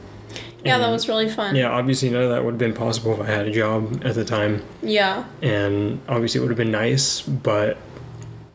[0.64, 1.54] Yeah, that was really fun.
[1.56, 4.14] Yeah, obviously none of that would have been possible if I had a job at
[4.14, 5.24] the time, Yeah.
[5.42, 7.76] and obviously it would have been nice, but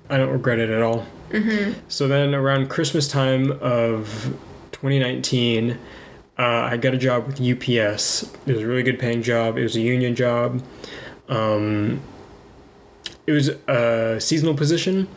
[0.10, 1.06] I don't regret it at all.
[1.32, 1.80] Mm-hmm.
[1.88, 4.34] So then around Christmas time of
[4.72, 5.78] 2019.
[6.40, 8.24] Uh, I got a job with UPS.
[8.46, 9.58] It was a really good paying job.
[9.58, 10.62] It was a union job.
[11.28, 12.00] Um,
[13.26, 15.08] it was a seasonal position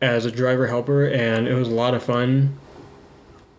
[0.00, 2.56] as a driver helper, and it was a lot of fun.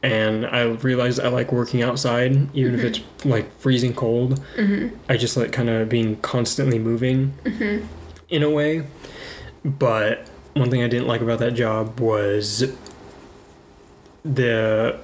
[0.07, 2.87] And I realized I like working outside, even if mm-hmm.
[2.87, 4.39] it's like freezing cold.
[4.55, 4.95] Mm-hmm.
[5.09, 7.85] I just like kind of being constantly moving mm-hmm.
[8.29, 8.87] in a way.
[9.65, 12.73] But one thing I didn't like about that job was
[14.23, 14.97] the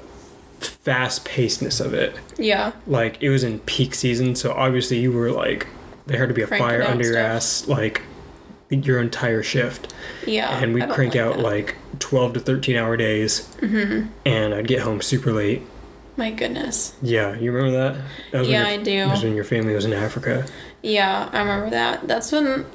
[0.61, 2.17] fast pacedness of it.
[2.37, 2.71] Yeah.
[2.87, 5.67] Like it was in peak season, so obviously you were like
[6.05, 7.35] there had to be a fire under your stuff.
[7.35, 8.01] ass like
[8.73, 9.93] your entire shift.
[10.25, 10.49] Yeah.
[10.57, 11.43] and we'd crank like out that.
[11.43, 13.49] like 12 to 13 hour days.
[13.59, 14.07] Mm-hmm.
[14.25, 15.61] And I'd get home super late.
[16.15, 16.95] My goodness.
[17.01, 18.05] Yeah, you remember that?
[18.31, 18.97] that Yeah, when I your, do.
[18.97, 20.45] That was when your family was in Africa.
[20.83, 22.07] Yeah, I remember that.
[22.07, 22.65] That's when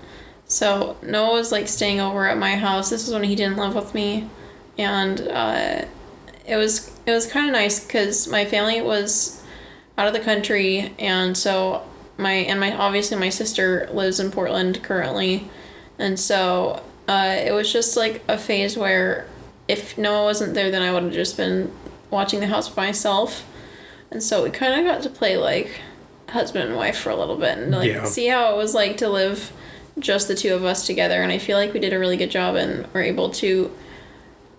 [0.47, 2.91] So Noah was like staying over at my house.
[2.91, 4.29] This was when he didn't live with me,
[4.77, 5.85] and uh,
[6.47, 9.43] it was it was kind of nice because my family was
[9.97, 11.87] out of the country, and so
[12.17, 15.49] my and my obviously my sister lives in Portland currently,
[15.99, 19.27] and so uh, it was just like a phase where
[19.67, 21.71] if Noah wasn't there, then I would have just been
[22.11, 23.47] watching the house by myself,
[24.11, 25.81] and so we kind of got to play like
[26.31, 28.05] husband and wife for a little bit and like Yeah.
[28.05, 29.51] see how it was like to live
[29.99, 31.23] just the two of us together.
[31.23, 33.71] And I feel like we did a really good job and were able to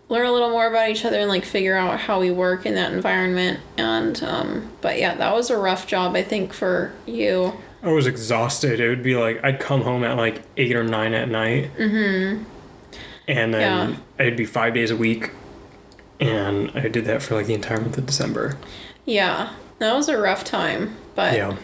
[0.10, 2.74] learn a little more about each other and like figure out how we work in
[2.76, 3.60] that environment.
[3.78, 8.08] And um but yeah that was a rough job I think for you I was
[8.08, 8.80] exhausted.
[8.80, 11.72] It would be like I'd come home at like eight or nine at night.
[11.78, 12.44] Mm-hmm.
[13.28, 13.98] And then Yeah.
[14.26, 15.32] it'd be five days a week.
[16.20, 18.58] And I did that for like the entire month of December.
[19.06, 21.56] yeah that was a rough time but yeah.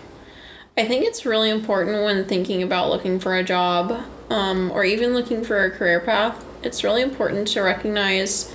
[0.77, 5.13] I think it's really important when thinking about looking for a job um, or even
[5.13, 6.43] looking for a career path.
[6.63, 8.53] It's really important to recognize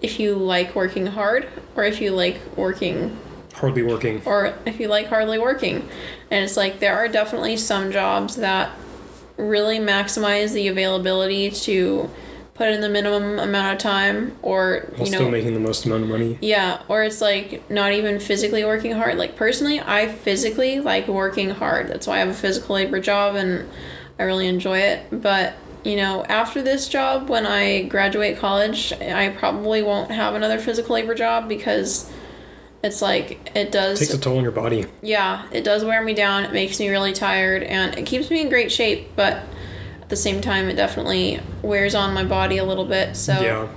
[0.00, 3.18] if you like working hard or if you like working
[3.58, 4.22] Hardly working.
[4.24, 5.88] or if you like hardly working.
[6.30, 8.70] And it's like there are definitely some jobs that
[9.36, 12.10] really maximize the availability to
[12.54, 15.86] put in the minimum amount of time or While you know still making the most
[15.86, 16.38] amount of money.
[16.40, 19.16] yeah, or it's like not even physically working hard.
[19.16, 21.86] Like personally, I physically like working hard.
[21.88, 23.68] That's why I have a physical labor job and
[24.18, 25.06] I really enjoy it.
[25.12, 25.54] But,
[25.84, 30.94] you know, after this job when I graduate college, I probably won't have another physical
[30.96, 32.10] labor job because
[32.82, 34.86] it's like it does takes a toll on your body.
[35.02, 36.44] yeah, it does wear me down.
[36.44, 39.42] It makes me really tired and it keeps me in great shape, but
[40.02, 43.16] at the same time it definitely wears on my body a little bit.
[43.16, 43.68] So Yeah.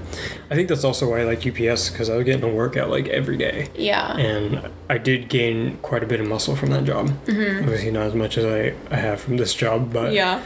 [0.49, 3.07] I think that's also why I like UPS because I was getting a workout like
[3.07, 3.67] every day.
[3.75, 4.15] yeah.
[4.17, 7.07] And I did gain quite a bit of muscle from that job.
[7.25, 7.63] Mm-hmm.
[7.63, 10.41] Obviously, not as much as I, I have from this job, but Yeah.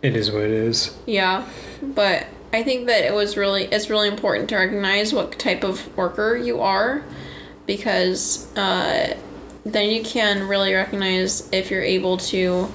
[0.00, 0.96] it is what it is.
[1.06, 1.46] Yeah,
[1.82, 5.94] but I think that it was really it's really important to recognize what type of
[5.96, 7.02] worker you are,
[7.66, 9.16] because uh,
[9.64, 12.68] then you can really recognize if you're able to, you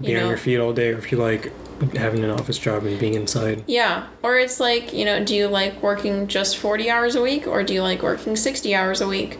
[0.00, 1.52] Being know, on your feet all day, or if you like
[1.94, 3.62] having an office job and being inside.
[3.66, 7.46] yeah, or it's like you know, do you like working just forty hours a week,
[7.46, 9.38] or do you like working sixty hours a week?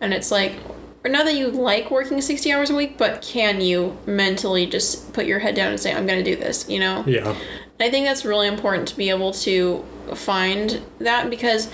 [0.00, 0.52] And it's like,
[1.04, 5.12] or not that you like working sixty hours a week, but can you mentally just
[5.12, 7.04] put your head down and say, I'm gonna do this, you know?
[7.06, 7.34] Yeah.
[7.78, 9.84] I think that's really important to be able to
[10.14, 11.70] find that because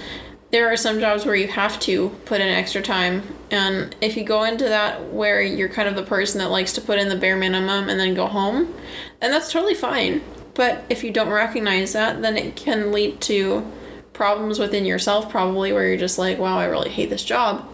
[0.52, 3.22] there are some jobs where you have to put in extra time.
[3.50, 6.80] And if you go into that where you're kind of the person that likes to
[6.80, 8.72] put in the bare minimum and then go home,
[9.20, 10.20] then that's totally fine.
[10.54, 13.66] But if you don't recognize that, then it can lead to
[14.12, 17.66] problems within yourself, probably, where you're just like, wow, I really hate this job.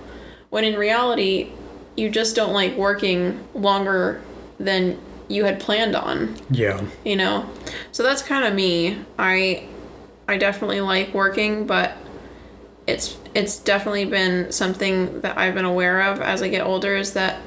[0.50, 1.50] When in reality,
[1.96, 4.22] you just don't like working longer
[4.60, 6.80] than you had planned on Yeah.
[7.04, 7.50] you know
[7.92, 9.62] so that's kind of me i
[10.26, 11.92] i definitely like working but
[12.88, 17.12] it's it's definitely been something that i've been aware of as i get older is
[17.12, 17.40] that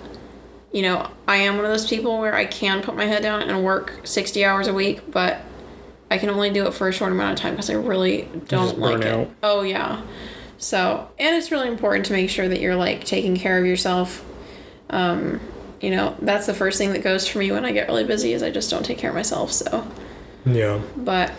[0.72, 3.42] you know i am one of those people where i can put my head down
[3.42, 5.42] and work 60 hours a week but
[6.12, 8.78] i can only do it for a short amount of time because i really don't
[8.80, 9.30] like it out.
[9.42, 10.02] oh yeah
[10.58, 14.24] so and it's really important to make sure that you're like taking care of yourself
[14.92, 15.40] um
[15.82, 18.34] you know that's the first thing that goes for me when i get really busy
[18.34, 19.88] is i just don't take care of myself so
[20.46, 20.80] Yeah.
[20.96, 21.32] but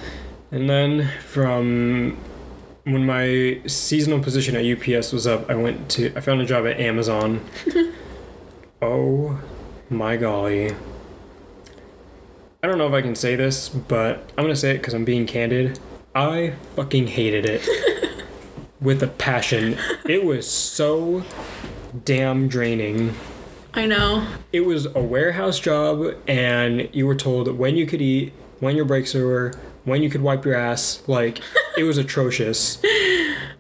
[0.51, 2.17] And then from
[2.85, 6.67] when my seasonal position at UPS was up, I went to I found a job
[6.67, 7.41] at Amazon.
[8.83, 9.41] oh
[9.89, 10.75] my golly.
[12.65, 15.05] I don't know if I can say this, but I'm gonna say it because I'm
[15.05, 15.79] being candid.
[16.15, 17.67] I fucking hated it
[18.81, 19.79] with a passion.
[20.09, 21.25] It was so
[22.05, 23.15] damn draining.
[23.75, 28.33] i know It was a warehouse job, and you were told when you could eat,
[28.61, 29.53] when your breaks were,
[29.85, 31.03] when you could wipe your ass.
[31.07, 31.41] Like,
[31.77, 32.79] it was atrocious.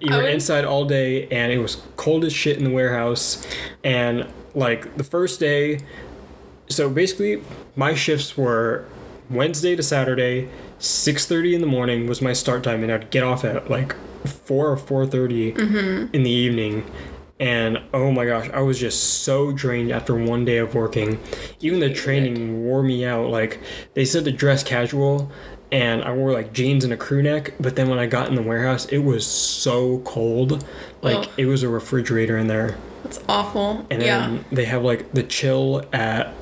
[0.01, 3.47] You were would- inside all day, and it was cold as shit in the warehouse.
[3.85, 5.81] And, like, the first day,
[6.68, 7.43] so basically,
[7.77, 8.85] my shifts were
[9.31, 10.49] Wednesday to Saturday,
[10.79, 13.95] 6.30 in the morning was my start time, and I'd get off at, like,
[14.27, 16.14] 4 or 4.30 mm-hmm.
[16.14, 16.85] in the evening
[17.43, 21.18] and oh my gosh i was just so drained after one day of working
[21.61, 23.61] even the training wore me out like
[23.95, 25.31] they said to dress casual
[25.73, 28.37] and i wore like jeans and a crew neck but then when i got in
[28.37, 30.64] the warehouse it was so cold.
[31.01, 31.29] Like Ugh.
[31.39, 32.77] it was a refrigerator in there.
[33.03, 33.87] That's awful.
[33.91, 34.18] And yeah.
[34.18, 36.35] then they have like the chill at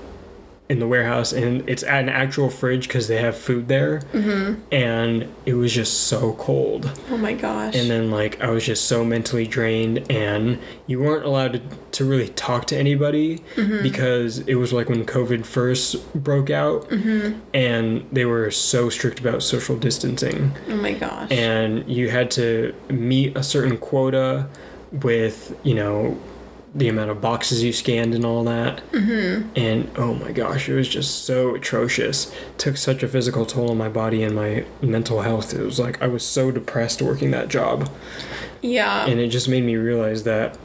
[0.71, 4.61] in the warehouse, and it's at an actual fridge because they have food there, mm-hmm.
[4.73, 6.91] and it was just so cold.
[7.11, 7.75] Oh my gosh.
[7.75, 11.61] And then like I was just so mentally drained, and you weren't allowed to,
[11.99, 13.83] to really talk to anybody Mm-hmm.
[13.83, 17.39] because it was like when COVID first broke out, Mm-hmm.
[17.53, 21.33] and they were so strict about social distancing oh my gosh.
[21.33, 24.47] and you had to meet a certain quota
[24.93, 26.17] with you know
[26.75, 29.49] the amount of boxes you scanned and all that mm-hmm.
[29.57, 33.77] and oh my gosh it was just so atrocious took such a physical toll on
[33.77, 37.49] my body and my mental health it was like i was so depressed working that
[37.49, 37.91] job
[38.63, 39.05] yeah.
[39.07, 40.57] and it just made me realize that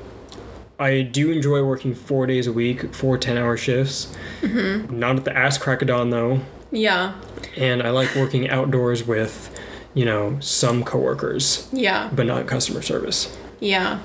[0.77, 4.13] I do enjoy working four days a week, four 10 hour shifts.
[4.41, 4.99] Mm-hmm.
[4.99, 6.41] Not at the ass crack of dawn, though.
[6.71, 7.15] yeah.
[7.55, 9.57] And I like working outdoors with,
[9.93, 12.09] you know, some coworkers Yeah.
[12.13, 13.35] but not customer service.
[13.61, 14.01] Yeah.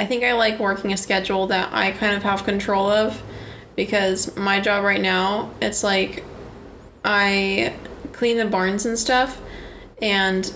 [0.00, 3.22] I think I like working a schedule that I kind of have control of
[3.76, 6.24] because my job right now, it's like
[7.04, 7.74] I
[8.12, 9.38] clean the barns and stuff
[10.00, 10.50] and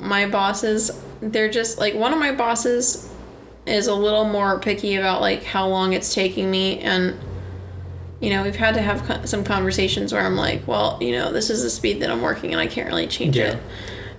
[0.00, 3.08] my bosses, they're just like one of my bosses
[3.64, 7.16] is a little more picky about like how long it's taking me and
[8.20, 11.32] you know, we've had to have co- some conversations where I'm like, well, you know,
[11.32, 13.52] this is the speed that I'm working and I can't really change Yeah.
[13.52, 13.62] it.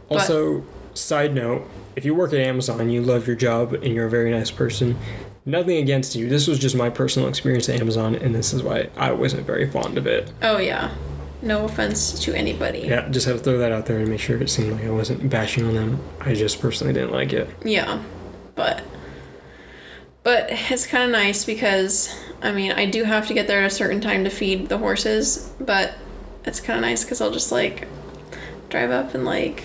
[0.07, 0.63] But- Also,
[0.93, 4.31] side note, if you work at Amazon, you love your job and you're a very
[4.31, 4.97] nice person,
[5.45, 6.29] nothing against you.
[6.29, 9.69] This was just my personal experience at Amazon, and this is why I wasn't very
[9.69, 10.31] fond of it.
[10.41, 10.93] Oh yeah.
[11.41, 12.79] No offense to anybody.
[12.81, 14.91] Yeah, just had to throw that out there and make sure it seemed like I
[14.91, 15.99] wasn't bashing on them.
[16.19, 17.49] I just personally didn't like it.
[17.65, 18.03] Yeah,
[18.53, 18.83] but
[20.23, 23.71] but it's kind of nice because I mean I do have to get there at
[23.71, 25.95] a certain time to feed the horses, but
[26.45, 27.87] it's kind of nice because I'll just like
[28.69, 29.63] drive up and like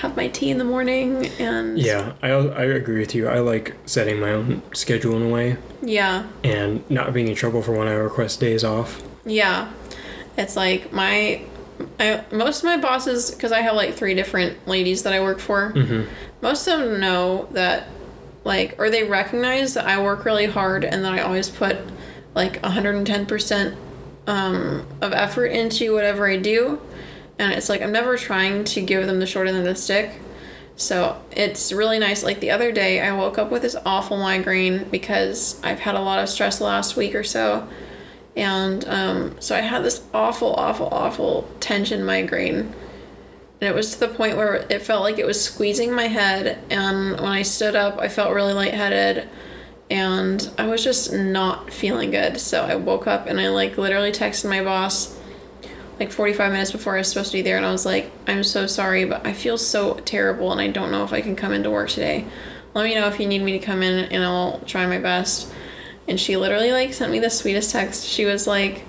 [0.00, 3.28] have my tea in the morning and Yeah, I, I agree with you.
[3.28, 7.62] I like setting my own schedule in a way yeah and not being in trouble
[7.62, 9.02] for when I request days off.
[9.24, 9.70] yeah
[10.36, 11.42] it's like my
[12.00, 15.38] I, most of my bosses because I have like three different ladies that I work
[15.38, 16.08] for Mm-hmm.
[16.42, 17.88] most of them know that
[18.44, 21.76] like or they recognize that I work really hard and that I always put
[22.34, 23.76] like 110%
[24.26, 26.80] um, of effort into whatever I do
[27.38, 30.20] and it's like I'm never trying to give them the short end of the stick
[30.76, 34.84] so it's really nice like the other day I woke up with this awful migraine
[34.90, 37.68] because I've had a lot of stress last week or so
[38.36, 42.74] and um, so I had this awful awful awful tension migraine
[43.60, 46.58] and it was to the point where it felt like it was squeezing my head.
[46.68, 49.28] And when I stood up, I felt really lightheaded.
[49.88, 52.38] And I was just not feeling good.
[52.38, 55.18] So I woke up and I like literally texted my boss
[55.98, 57.56] like 45 minutes before I was supposed to be there.
[57.56, 60.90] And I was like, I'm so sorry, but I feel so terrible and I don't
[60.90, 62.26] know if I can come into work today.
[62.74, 65.52] Let me know if you need me to come in and I'll try my best.
[66.06, 68.04] And she literally like sent me the sweetest text.
[68.04, 68.84] She was like,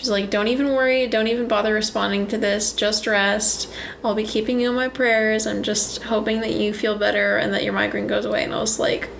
[0.00, 3.70] She's like, don't even worry, don't even bother responding to this, just rest.
[4.02, 5.46] I'll be keeping you in my prayers.
[5.46, 8.42] I'm just hoping that you feel better and that your migraine goes away.
[8.42, 9.10] And I was like,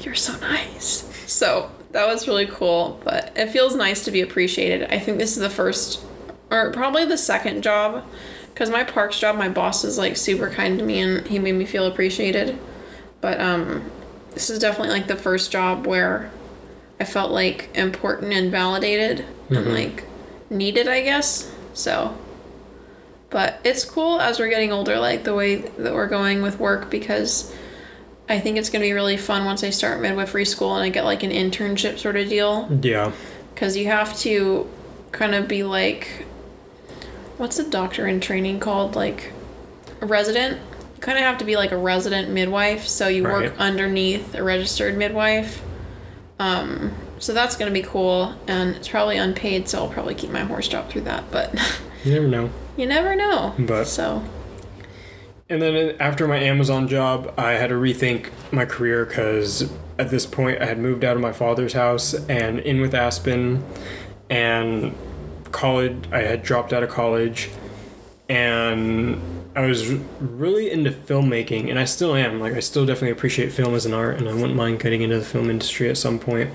[0.00, 1.10] you're so nice.
[1.26, 4.92] So that was really cool, but it feels nice to be appreciated.
[4.92, 6.04] I think this is the first,
[6.50, 8.04] or probably the second job,
[8.52, 11.52] because my parks job, my boss is like super kind to me and he made
[11.52, 12.58] me feel appreciated.
[13.20, 13.90] But um,
[14.32, 16.32] this is definitely like the first job where
[16.98, 20.04] I felt like important and validated and like
[20.50, 21.54] needed, I guess.
[21.74, 22.18] So,
[23.30, 26.90] but it's cool as we're getting older, like the way that we're going with work
[26.90, 27.54] because
[28.28, 31.04] I think it's gonna be really fun once I start midwifery school and I get
[31.04, 33.12] like an internship sort of deal Yeah.
[33.54, 34.68] because you have to
[35.12, 36.24] kind of be like,
[37.36, 38.96] what's a doctor in training called?
[38.96, 39.32] Like
[40.00, 40.58] a resident.
[40.96, 44.42] You kind of have to be like a resident midwife, so you work underneath a
[44.42, 45.62] registered midwife.
[46.38, 50.40] Um, so that's gonna be cool, and it's probably unpaid, so I'll probably keep my
[50.40, 51.24] horse job through that.
[51.30, 51.54] But
[52.04, 52.50] You never know.
[52.76, 53.54] you never know.
[53.58, 54.22] But- so
[55.54, 59.70] And then after my Amazon job, I had to rethink my career because
[60.00, 63.64] at this point I had moved out of my father's house and in with Aspen,
[64.28, 64.92] and
[65.52, 66.08] college.
[66.10, 67.50] I had dropped out of college,
[68.28, 69.22] and
[69.54, 72.40] I was really into filmmaking, and I still am.
[72.40, 75.20] Like I still definitely appreciate film as an art, and I wouldn't mind getting into
[75.20, 76.50] the film industry at some point.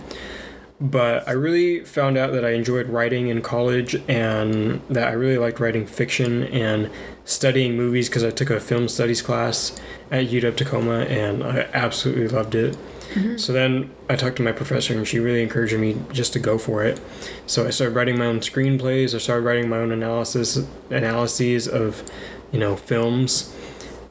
[0.81, 5.37] But I really found out that I enjoyed writing in college and that I really
[5.37, 6.89] liked writing fiction and
[7.25, 9.77] studying movies because I took a film studies class
[10.09, 12.77] at UW Tacoma and I absolutely loved it.
[13.13, 13.37] Mm-hmm.
[13.37, 16.57] So then I talked to my professor and she really encouraged me just to go
[16.57, 17.01] for it.
[17.45, 19.13] So I started writing my own screenplays.
[19.13, 22.09] I started writing my own analysis analyses of,
[22.51, 23.53] you know, films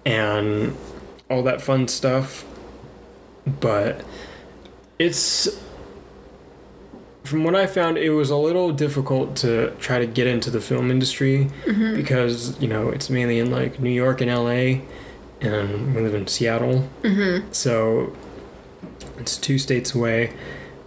[0.04, 0.76] and
[1.30, 2.44] all that fun stuff.
[3.46, 4.04] But
[4.98, 5.48] it's
[7.28, 10.60] from what I found, it was a little difficult to try to get into the
[10.60, 11.48] film industry
[11.94, 14.82] because you know it's mainly in like New York and L.A.
[15.40, 17.52] and we live in Seattle, Mm-hmm.
[17.52, 18.16] so
[19.18, 20.32] it's two states away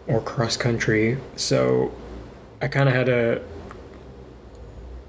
[0.07, 1.18] or cross country.
[1.35, 1.93] So
[2.61, 3.41] I kind of had to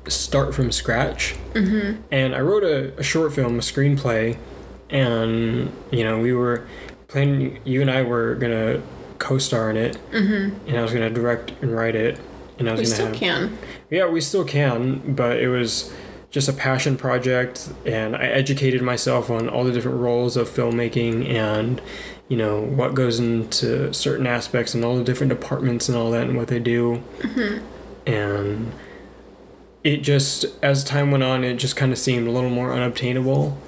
[0.08, 2.00] start from scratch, Mm-hmm.
[2.10, 4.36] and I wrote a, a short film, a screenplay,
[4.90, 6.66] and you know we were
[7.08, 7.60] planning.
[7.64, 8.82] You and I were gonna
[9.22, 10.68] co-star in it, Mm-hmm.
[10.68, 12.18] and I was gonna direct and write it,
[12.58, 13.16] and I was We gonna still have.
[13.16, 13.58] can.
[13.90, 15.92] Yeah, we still can, but it was
[16.30, 21.28] just a passion project, and I educated myself on all the different roles of filmmaking
[21.28, 21.80] and
[22.28, 26.26] you know what goes into certain aspects and all the different departments and all that
[26.28, 27.02] and what they do,
[28.06, 28.72] and
[29.84, 33.58] it just as time went on, it just kind of seemed a little more unobtainable.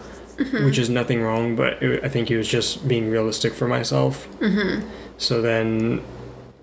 [0.65, 4.27] Which is nothing wrong, but it, I think it was just being realistic for myself.
[4.41, 4.85] Mm-hmm.
[5.19, 6.03] So then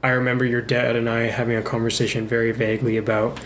[0.03, 3.39] I remember your dad and I having a conversation very vaguely about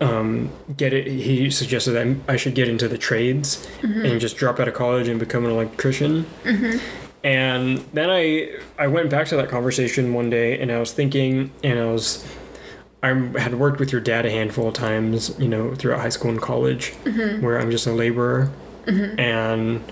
[0.00, 1.06] um, get it.
[1.06, 4.04] He suggested that I should get into the trades mm-hmm.
[4.04, 6.26] and just drop out of college and become an electrician.
[6.42, 6.78] Mm-hmm.
[7.24, 11.50] And then I I went back to that conversation one day and I was thinking
[11.62, 12.26] and I was
[13.02, 13.08] I
[13.38, 16.40] had worked with your dad a handful of times, you know, throughout high school and
[16.40, 17.44] college, mm-hmm.
[17.44, 18.50] where I'm just a laborer,
[19.18, 19.82] and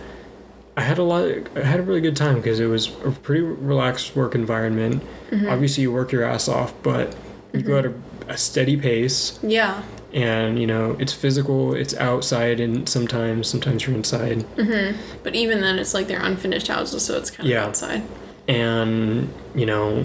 [0.76, 1.24] I had a lot.
[1.56, 5.02] I had a really good time because it was a pretty relaxed work environment.
[5.30, 5.48] Mm-hmm.
[5.48, 7.14] Obviously, you work your ass off, but
[7.52, 8.30] you go at a, mm-hmm.
[8.30, 9.82] a steady pace, Yeah.
[10.14, 11.74] and you know it's physical.
[11.74, 14.98] It's outside, and sometimes sometimes you're inside, mm-hmm.
[15.22, 17.64] But even then, it's like they're unfinished houses, so it's kind of Yeah.
[17.66, 18.02] outside.
[18.48, 20.04] and you know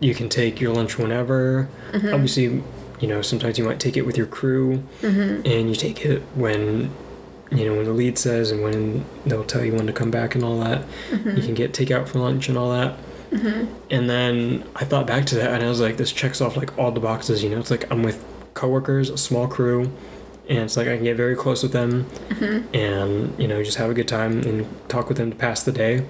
[0.00, 1.68] you can take your lunch whenever.
[1.94, 2.60] Obviously,
[3.00, 6.90] you know sometimes you might take it with your crew, and you take it when
[7.52, 10.34] you know when the lead says and when they'll tell you when to come back
[10.34, 10.86] and all that.
[11.10, 11.36] Mm-hmm.
[11.36, 12.98] You can get takeout for lunch and all that.
[13.30, 13.74] Mm-hmm.
[13.90, 16.76] And then I thought back to that and I was like, this checks off like
[16.78, 17.42] all the boxes.
[17.42, 18.24] You know, it's like I'm with
[18.54, 19.92] coworkers, a small crew,
[20.48, 22.74] and it's like I can get very close with them, mm-hmm.
[22.74, 25.72] and you know just have a good time and talk with them to pass the
[25.72, 26.04] day.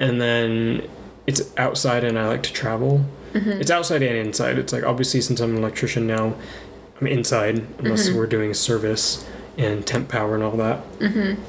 [0.00, 0.88] And then
[1.26, 3.04] it's outside and I like to travel.
[3.34, 4.58] It's outside and inside.
[4.58, 6.34] It's like obviously since I'm an electrician now,
[7.00, 9.26] I'm inside unless we're doing service
[9.56, 10.82] and temp power and all that.
[10.98, 11.42] Mm-hmm.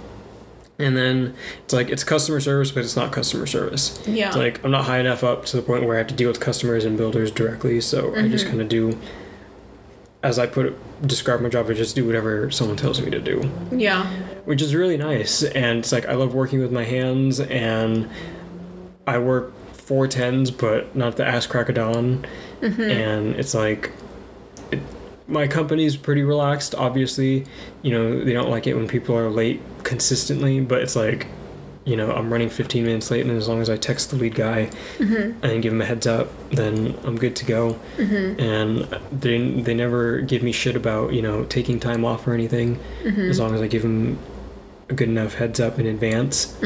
[0.80, 4.02] And then it's like it's customer service, but it's not customer service.
[4.08, 4.28] Yeah.
[4.28, 6.28] It's like I'm not high enough up to the point where I have to deal
[6.28, 8.58] with customers and builders directly, so I just mm-hmm.
[8.58, 9.00] kind of do,
[10.24, 11.70] as I put it, describe my job.
[11.70, 14.12] I just do whatever someone tells me to do, yeah.
[14.46, 15.44] which is really nice.
[15.44, 18.10] And it's like I love working with my hands, and
[19.06, 22.26] I work four tens, but not the ass crack of dawn.
[22.62, 22.82] Mm-hmm.
[22.82, 23.92] And it's like,
[25.28, 26.76] my company's pretty relaxed.
[26.76, 27.46] Obviously,
[27.82, 31.28] you know they don't like it when people are late consistently, but it's like,
[31.86, 34.36] you know, I'm running 15 minutes late, and as long as I text the lead
[34.36, 35.44] guy mm-hmm.
[35.46, 37.80] and give him a heads up, then I'm good to go.
[37.98, 38.40] Mm-hmm.
[38.40, 42.80] And they they never give me shit about you know taking time off or anything,
[43.04, 43.30] mm-hmm.
[43.30, 44.20] as long as I give them
[44.90, 46.58] a good enough heads up in advance.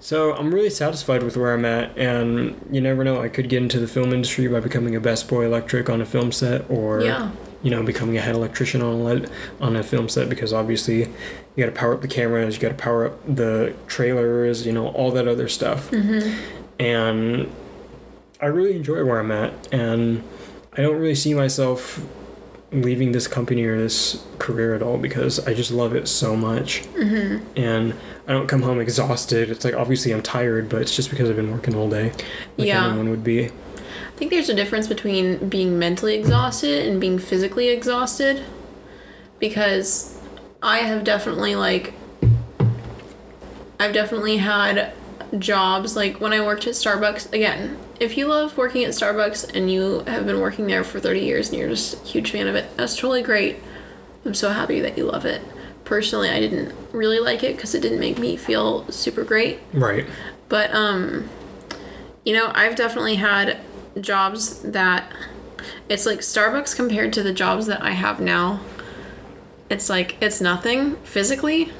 [0.00, 3.62] So I'm really satisfied with where I'm at, and you never know, I could get
[3.62, 7.02] into the film industry by becoming a best boy electric on a film set, or
[7.02, 7.30] Yeah.
[7.62, 9.28] You know, becoming a head electrician on a
[9.60, 12.68] on a film set because obviously you got to power up the cameras, you got
[12.68, 15.90] to power up the trailers, you know, all that other stuff.
[15.90, 16.38] Mm-hmm.
[16.78, 17.50] And
[18.40, 20.22] I really enjoy where I'm at, and
[20.74, 22.04] I don't really see myself
[22.72, 26.82] leaving this company or this career at all because I just love it so much.
[26.94, 27.44] Mm-hmm.
[27.58, 27.94] And
[28.28, 29.50] I don't come home exhausted.
[29.50, 32.10] It's like obviously I'm tired, but it's just because I've been working all day,
[32.58, 32.88] like Yeah.
[32.88, 33.50] anyone would be.
[34.16, 38.42] I think there's a difference between being mentally exhausted and being physically exhausted
[39.38, 40.18] because
[40.62, 41.92] I have definitely like
[43.78, 44.94] I've definitely had
[45.38, 49.70] jobs like when I worked at Starbucks again if you love working at Starbucks and
[49.70, 52.54] you have been working there for 30 years and you're just a huge fan of
[52.54, 53.56] it that's totally great.
[54.24, 55.42] I'm so happy that you love it.
[55.84, 59.60] Personally I didn't really like it because it didn't make me feel super great.
[59.74, 60.06] Right.
[60.48, 61.28] but um
[62.24, 63.58] you know, I've definitely had
[64.00, 65.10] jobs that
[65.88, 68.60] it's like Starbucks compared to the jobs that I have now.
[69.70, 71.72] It's like it's nothing physically,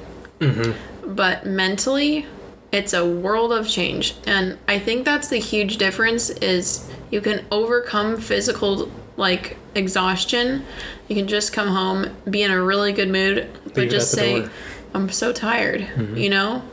[1.05, 2.25] but mentally
[2.71, 4.15] it's a world of change.
[4.25, 10.65] And I think that's the huge difference is you can overcome physical like exhaustion.
[11.07, 14.47] You can just come home, be in a really good mood, but Leave just say.
[14.93, 16.63] I'm so tired, you know?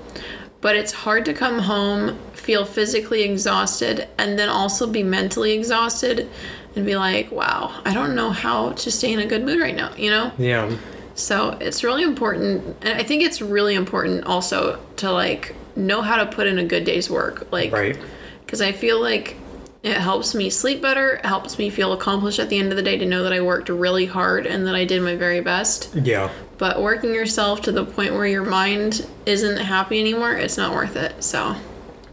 [0.64, 6.26] But it's hard to come home, feel physically exhausted, and then also be mentally exhausted
[6.74, 9.76] and be like, wow, I don't know how to stay in a good mood right
[9.76, 10.32] now, you know?
[10.38, 10.74] Yeah.
[11.14, 12.78] So it's really important.
[12.80, 16.64] And I think it's really important also to like know how to put in a
[16.64, 17.46] good day's work.
[17.52, 17.98] Like, Right.
[18.46, 19.36] because I feel like
[19.84, 21.16] It helps me sleep better.
[21.16, 23.42] It helps me feel accomplished at the end of the day to know that I
[23.42, 25.94] worked really hard and that I did my very best.
[25.94, 26.30] Yeah.
[26.56, 30.96] But working yourself to the point where your mind isn't happy anymore, it's not worth
[30.96, 31.22] it.
[31.22, 31.56] So,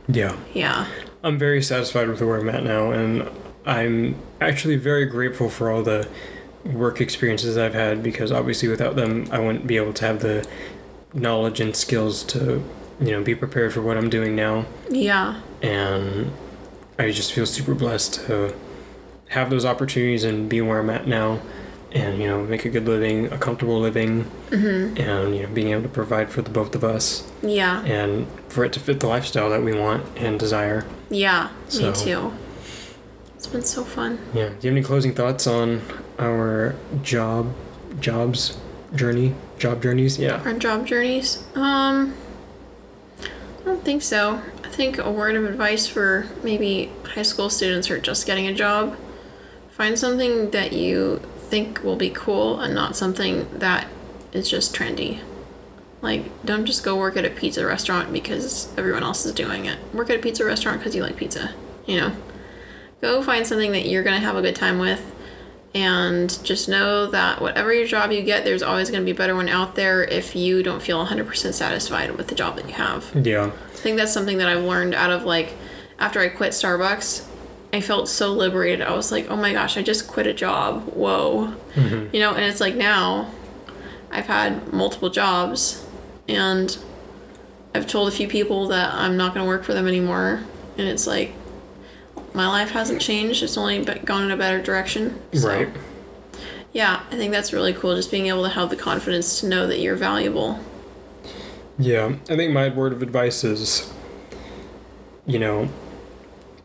[0.09, 0.35] Yeah.
[0.53, 0.87] yeah.
[1.23, 3.29] I'm very satisfied with where I'm at now, and
[3.65, 6.09] I'm actually very grateful for all the
[6.65, 10.45] work experiences I've had because obviously without them, I wouldn't be able to have the
[11.13, 12.61] knowledge and skills to,
[12.99, 14.65] you know, be prepared for what I'm doing now.
[14.89, 15.39] Yeah.
[15.61, 16.31] And
[17.01, 18.53] I just feel super blessed to
[19.29, 21.39] have those opportunities and be where I'm at now
[21.91, 24.97] and, you know, make a good living, a comfortable living, Mm-hmm.
[25.01, 27.81] and, you know, being able to provide for the both of us Yeah.
[27.85, 30.85] and for it to fit the lifestyle that we want and desire.
[31.09, 31.49] Yeah.
[31.69, 32.33] So- Me too.
[33.35, 34.19] It's been so fun.
[34.33, 34.49] Yeah.
[34.49, 35.81] Do you have any closing thoughts on
[36.19, 37.53] our job,
[37.99, 38.57] jobs,
[38.93, 40.19] journey, job journeys?
[40.19, 40.41] Yeah.
[40.45, 41.43] Our job journeys.
[41.55, 42.13] Um,
[43.21, 44.41] I don't think so.
[44.71, 48.53] Think a word of advice for maybe high school students who are just getting a
[48.53, 48.97] job
[49.69, 51.17] find something that you
[51.49, 53.87] think will be cool and not something that
[54.31, 55.19] is just trendy.
[56.01, 59.77] Like, don't just go work at a pizza restaurant because everyone else is doing it.
[59.93, 61.53] Work at a pizza restaurant because you like pizza,
[61.85, 62.15] you know?
[63.01, 65.13] Go find something that you're going to have a good time with
[65.73, 69.15] and just know that whatever your job you get, there's always going to be a
[69.15, 72.73] better one out there if you don't feel 100% satisfied with the job that you
[72.73, 73.11] have.
[73.15, 73.51] Yeah.
[73.81, 75.55] I think that's something that I've learned out of like
[75.97, 77.27] after I quit Starbucks.
[77.73, 78.85] I felt so liberated.
[78.85, 80.83] I was like, oh my gosh, I just quit a job.
[80.93, 81.55] Whoa.
[81.73, 82.13] Mm-hmm.
[82.13, 83.31] You know, and it's like now
[84.11, 85.83] I've had multiple jobs
[86.27, 86.77] and
[87.73, 90.43] I've told a few people that I'm not going to work for them anymore.
[90.77, 91.33] And it's like,
[92.35, 93.41] my life hasn't changed.
[93.41, 95.19] It's only gone in a better direction.
[95.33, 95.69] So, Right.
[96.71, 97.95] Yeah, I think that's really cool.
[97.95, 100.59] Just being able to have the confidence to know that you're valuable.
[101.81, 102.15] Yeah.
[102.29, 103.91] I think my word of advice is,
[105.25, 105.69] you know,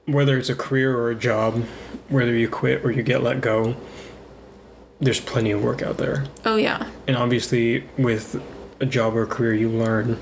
[0.06, 1.64] whether it's a career or a job,
[2.08, 3.74] whether you quit or you get let go,
[5.00, 6.24] there's plenty of work out there.
[6.44, 6.88] Oh, yeah.
[7.06, 8.40] And obviously, with
[8.80, 10.18] a job or a career, you learn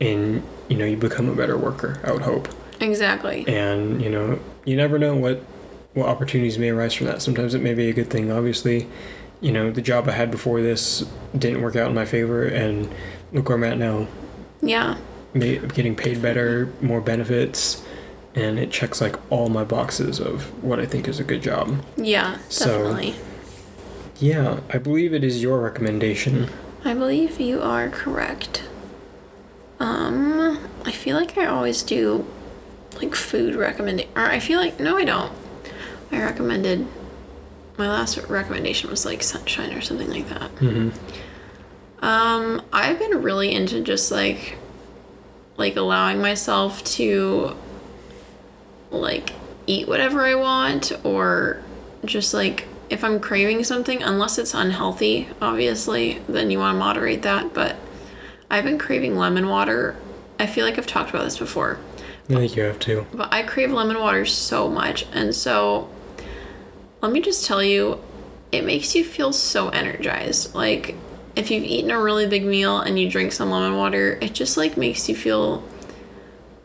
[0.00, 2.48] and, you know, you become a better worker, I would hope.
[2.80, 3.46] Exactly.
[3.46, 5.44] and you know you never know what
[5.94, 8.88] what opportunities may arise from that sometimes it may be a good thing obviously
[9.42, 11.04] you know the job i had before this
[11.36, 12.88] didn't work out in my favor and
[13.32, 14.06] look where i'm at now
[14.62, 14.96] Yeah.
[15.34, 17.82] Getting paid better more benefits
[18.34, 21.82] and it checks like all my boxes of what i think is a good job
[21.96, 23.14] Yeah, So- definitely.
[24.20, 26.48] yeah i believe it is your recommendation
[26.84, 28.64] I believe you are correct.
[29.78, 32.26] Um, I feel like I always do
[32.96, 35.32] like food recommendation, or I feel like no, I don't.
[36.10, 36.86] I recommended
[37.82, 40.50] my last recommendation was like sunshine or something like that.
[40.62, 40.90] hmm
[42.00, 44.58] Um, I've been really into just like
[45.56, 47.56] like allowing myself to
[48.90, 49.32] like
[49.66, 51.62] eat whatever I want or
[52.04, 57.22] just like if I'm craving something, unless it's unhealthy, obviously, then you want to moderate
[57.22, 57.54] that.
[57.54, 57.76] But
[58.50, 59.96] I've been craving lemon water.
[60.38, 61.78] I feel like I've talked about this before,
[62.28, 63.06] i think you have too.
[63.14, 65.06] but I crave lemon water so much.
[65.12, 65.88] And so
[67.02, 68.00] let me just tell you,
[68.52, 70.54] it makes you feel so energized.
[70.54, 70.94] Like
[71.34, 74.56] if you've eaten a really big meal and you drink some lemon water, it just
[74.56, 75.64] like makes you feel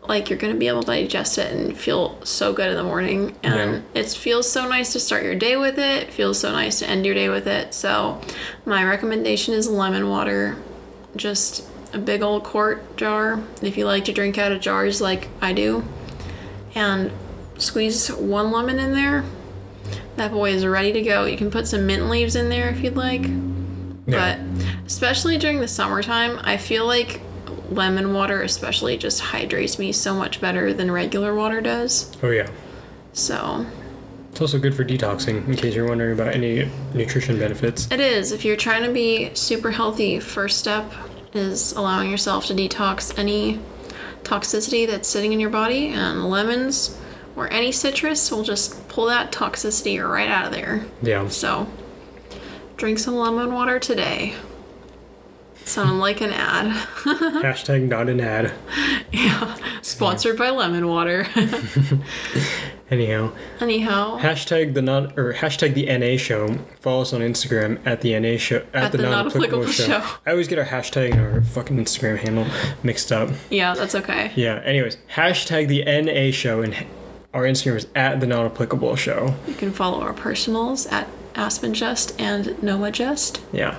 [0.08, 3.36] like you're gonna be able to digest it and feel so good in the morning.
[3.44, 6.04] And it feels so nice to start your day with it.
[6.04, 7.74] It feels so nice to end your day with it.
[7.74, 8.22] So
[8.66, 10.56] my recommendation is lemon water.
[11.16, 15.30] Just a big old quart jar if you like to drink out of jars like
[15.42, 15.84] I do.
[16.76, 17.12] And
[17.58, 19.24] squeeze one lemon in there.
[20.18, 21.26] That boy is ready to go.
[21.26, 23.24] You can put some mint leaves in there if you'd like.
[24.08, 24.40] yeah But
[24.86, 27.22] especially during the summertime, I feel like
[27.70, 32.12] lemon water especially just hydrates me so much better than regular water does.
[32.24, 32.50] oh yeah
[33.14, 33.66] So
[34.32, 38.32] it's also good for detoxing in case you're wondering about any nutrition benefits it is.
[38.32, 40.92] If you're trying to be super healthy, first step
[41.34, 43.60] is allowing yourself to detox any
[44.24, 46.98] toxicity that's sitting in your body and lemons
[47.36, 50.84] or any citrus will just pull that toxicity right out of there.
[51.04, 51.68] yeah So,
[52.78, 54.34] drink some lemon water today.
[55.66, 56.72] Sound like an ad.
[57.04, 58.54] hashtag not an ad
[59.12, 59.56] yeah.
[59.84, 61.28] Sponsored by lemon water.
[62.90, 66.58] anyhow Anyhow, Hashtag the not or hashtag the NA show.
[66.80, 69.84] Follow us on Instagram at the NA show at, the, not applicable, show.
[69.84, 70.04] Show.
[70.26, 72.48] I always get our hashtag and our fucking Instagram handle
[72.82, 73.30] mixed up.
[73.52, 74.32] yeah, that's okay.
[74.36, 74.60] Yeah.
[74.66, 76.74] Anyways, hashtag the NA show and
[77.34, 79.36] our Instagram is at the not applicable show.
[79.48, 83.42] You can follow our personals at Aspen Just and Noma Just.
[83.52, 83.78] Yeah.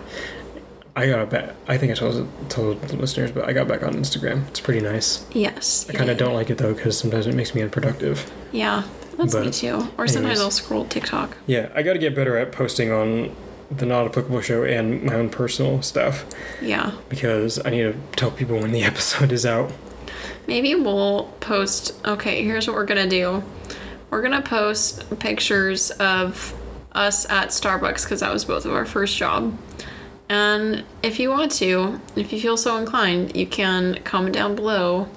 [0.94, 1.54] I got back.
[1.68, 4.46] I think I told told the listeners, but I got back on Instagram.
[4.48, 5.24] It's pretty nice.
[5.32, 5.86] Yes.
[5.88, 8.30] I kind of don't like it though because sometimes it makes me unproductive.
[8.52, 8.82] Yeah.
[9.16, 9.74] That's me But too.
[9.96, 10.40] Or sometimes anyways.
[10.40, 11.36] I'll scroll TikTok.
[11.46, 13.34] Yeah, I got to get better at posting on
[13.70, 16.24] the not applicable show and my own personal stuff
[16.62, 16.92] Yeah.
[17.08, 19.72] because I need to tell people when the episode is out.
[20.46, 21.92] Maybe we'll post.
[22.06, 23.42] Okay, here's what we're gonna do.
[24.10, 26.54] We're gonna post pictures of
[26.92, 29.56] us at Starbucks because that was both of our first job.
[30.28, 35.08] And if you want to, if you feel so inclined, you can comment down below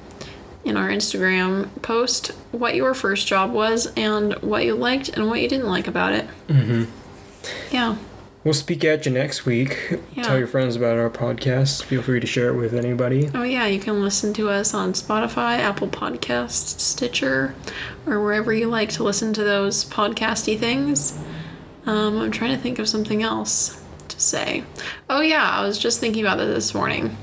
[0.63, 5.41] in our Instagram post what your first job was and what you liked and what
[5.41, 6.27] you didn't like about it.
[6.47, 6.83] Mm-hmm.
[7.71, 7.97] Yeah.
[8.43, 9.99] We'll speak at you next week.
[10.15, 10.23] Yeah.
[10.23, 11.83] Tell your friends about our podcast.
[11.83, 13.29] Feel free to share it with anybody.
[13.35, 17.53] Oh, yeah, you can listen to us on Spotify, Apple Podcasts, Stitcher,
[18.07, 21.19] or wherever you like to listen to those podcasty things.
[21.85, 24.63] Um, I'm trying to think of something else to say.
[25.07, 27.15] Oh, yeah, I was just thinking about this this morning.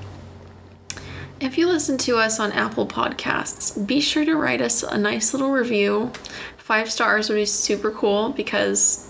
[1.41, 5.33] If you listen to us on Apple Podcasts, be sure to write us a nice
[5.33, 6.13] little review.
[6.57, 9.08] Five stars would be super cool because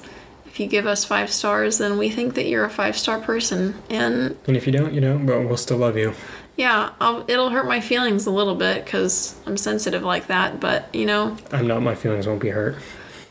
[0.59, 3.77] if you give us five stars, then we think that you're a five star person.
[3.89, 6.15] And And if you don't, you know, but we'll still love you.
[6.57, 10.59] yeah, I'll, it'll hurt my feelings a little bit because I'm sensitive like that.
[10.59, 11.81] But you know, I'm not.
[11.83, 12.75] My feelings won't be hurt.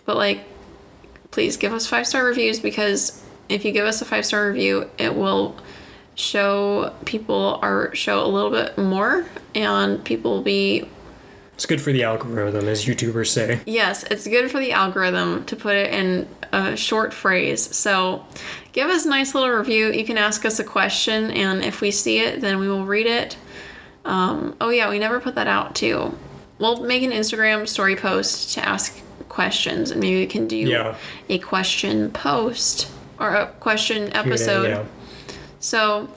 [0.06, 0.46] but like,
[1.32, 4.90] please give us five star reviews because if you give us a five star review,
[4.98, 5.58] it will
[6.16, 10.88] show people our show a little bit more, and people will be
[11.58, 13.60] It's good for the algorithm, as YouTubers say.
[13.66, 17.76] yes, it's good for the algorithm to put it in a short phrase.
[17.76, 18.24] So
[18.74, 19.92] give us a nice little review.
[19.92, 23.08] You can ask us a question, and if we see it, then we will read
[23.08, 23.38] it.
[24.06, 26.16] Um, oh, yeah, we never put that out too.
[26.60, 30.96] We'll make an Instagram story post to ask questions, and maybe we can do Yeah.
[31.28, 32.88] a question post
[33.20, 34.68] or a question episode.
[34.70, 34.84] Yeah.
[35.60, 36.08] So,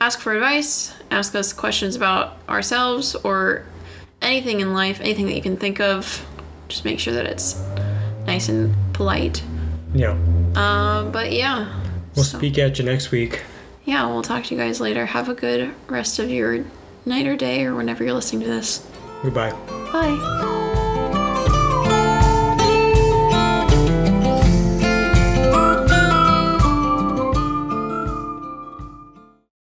[0.00, 3.66] ask for advice, ask us questions about ourselves or
[4.22, 6.24] anything in life, anything that you can think of.
[6.68, 7.62] Just make sure that it's
[8.26, 9.42] nice and polite.
[9.94, 10.16] Yeah.
[10.54, 11.68] Uh, but yeah.
[12.14, 13.42] We'll So- speak at you next week.
[13.84, 15.06] Yeah, we'll talk to you guys later.
[15.06, 16.64] Have a good rest of your
[17.04, 18.84] night or day or whenever you're listening to this.
[19.22, 19.52] Goodbye.
[19.92, 20.52] Bye.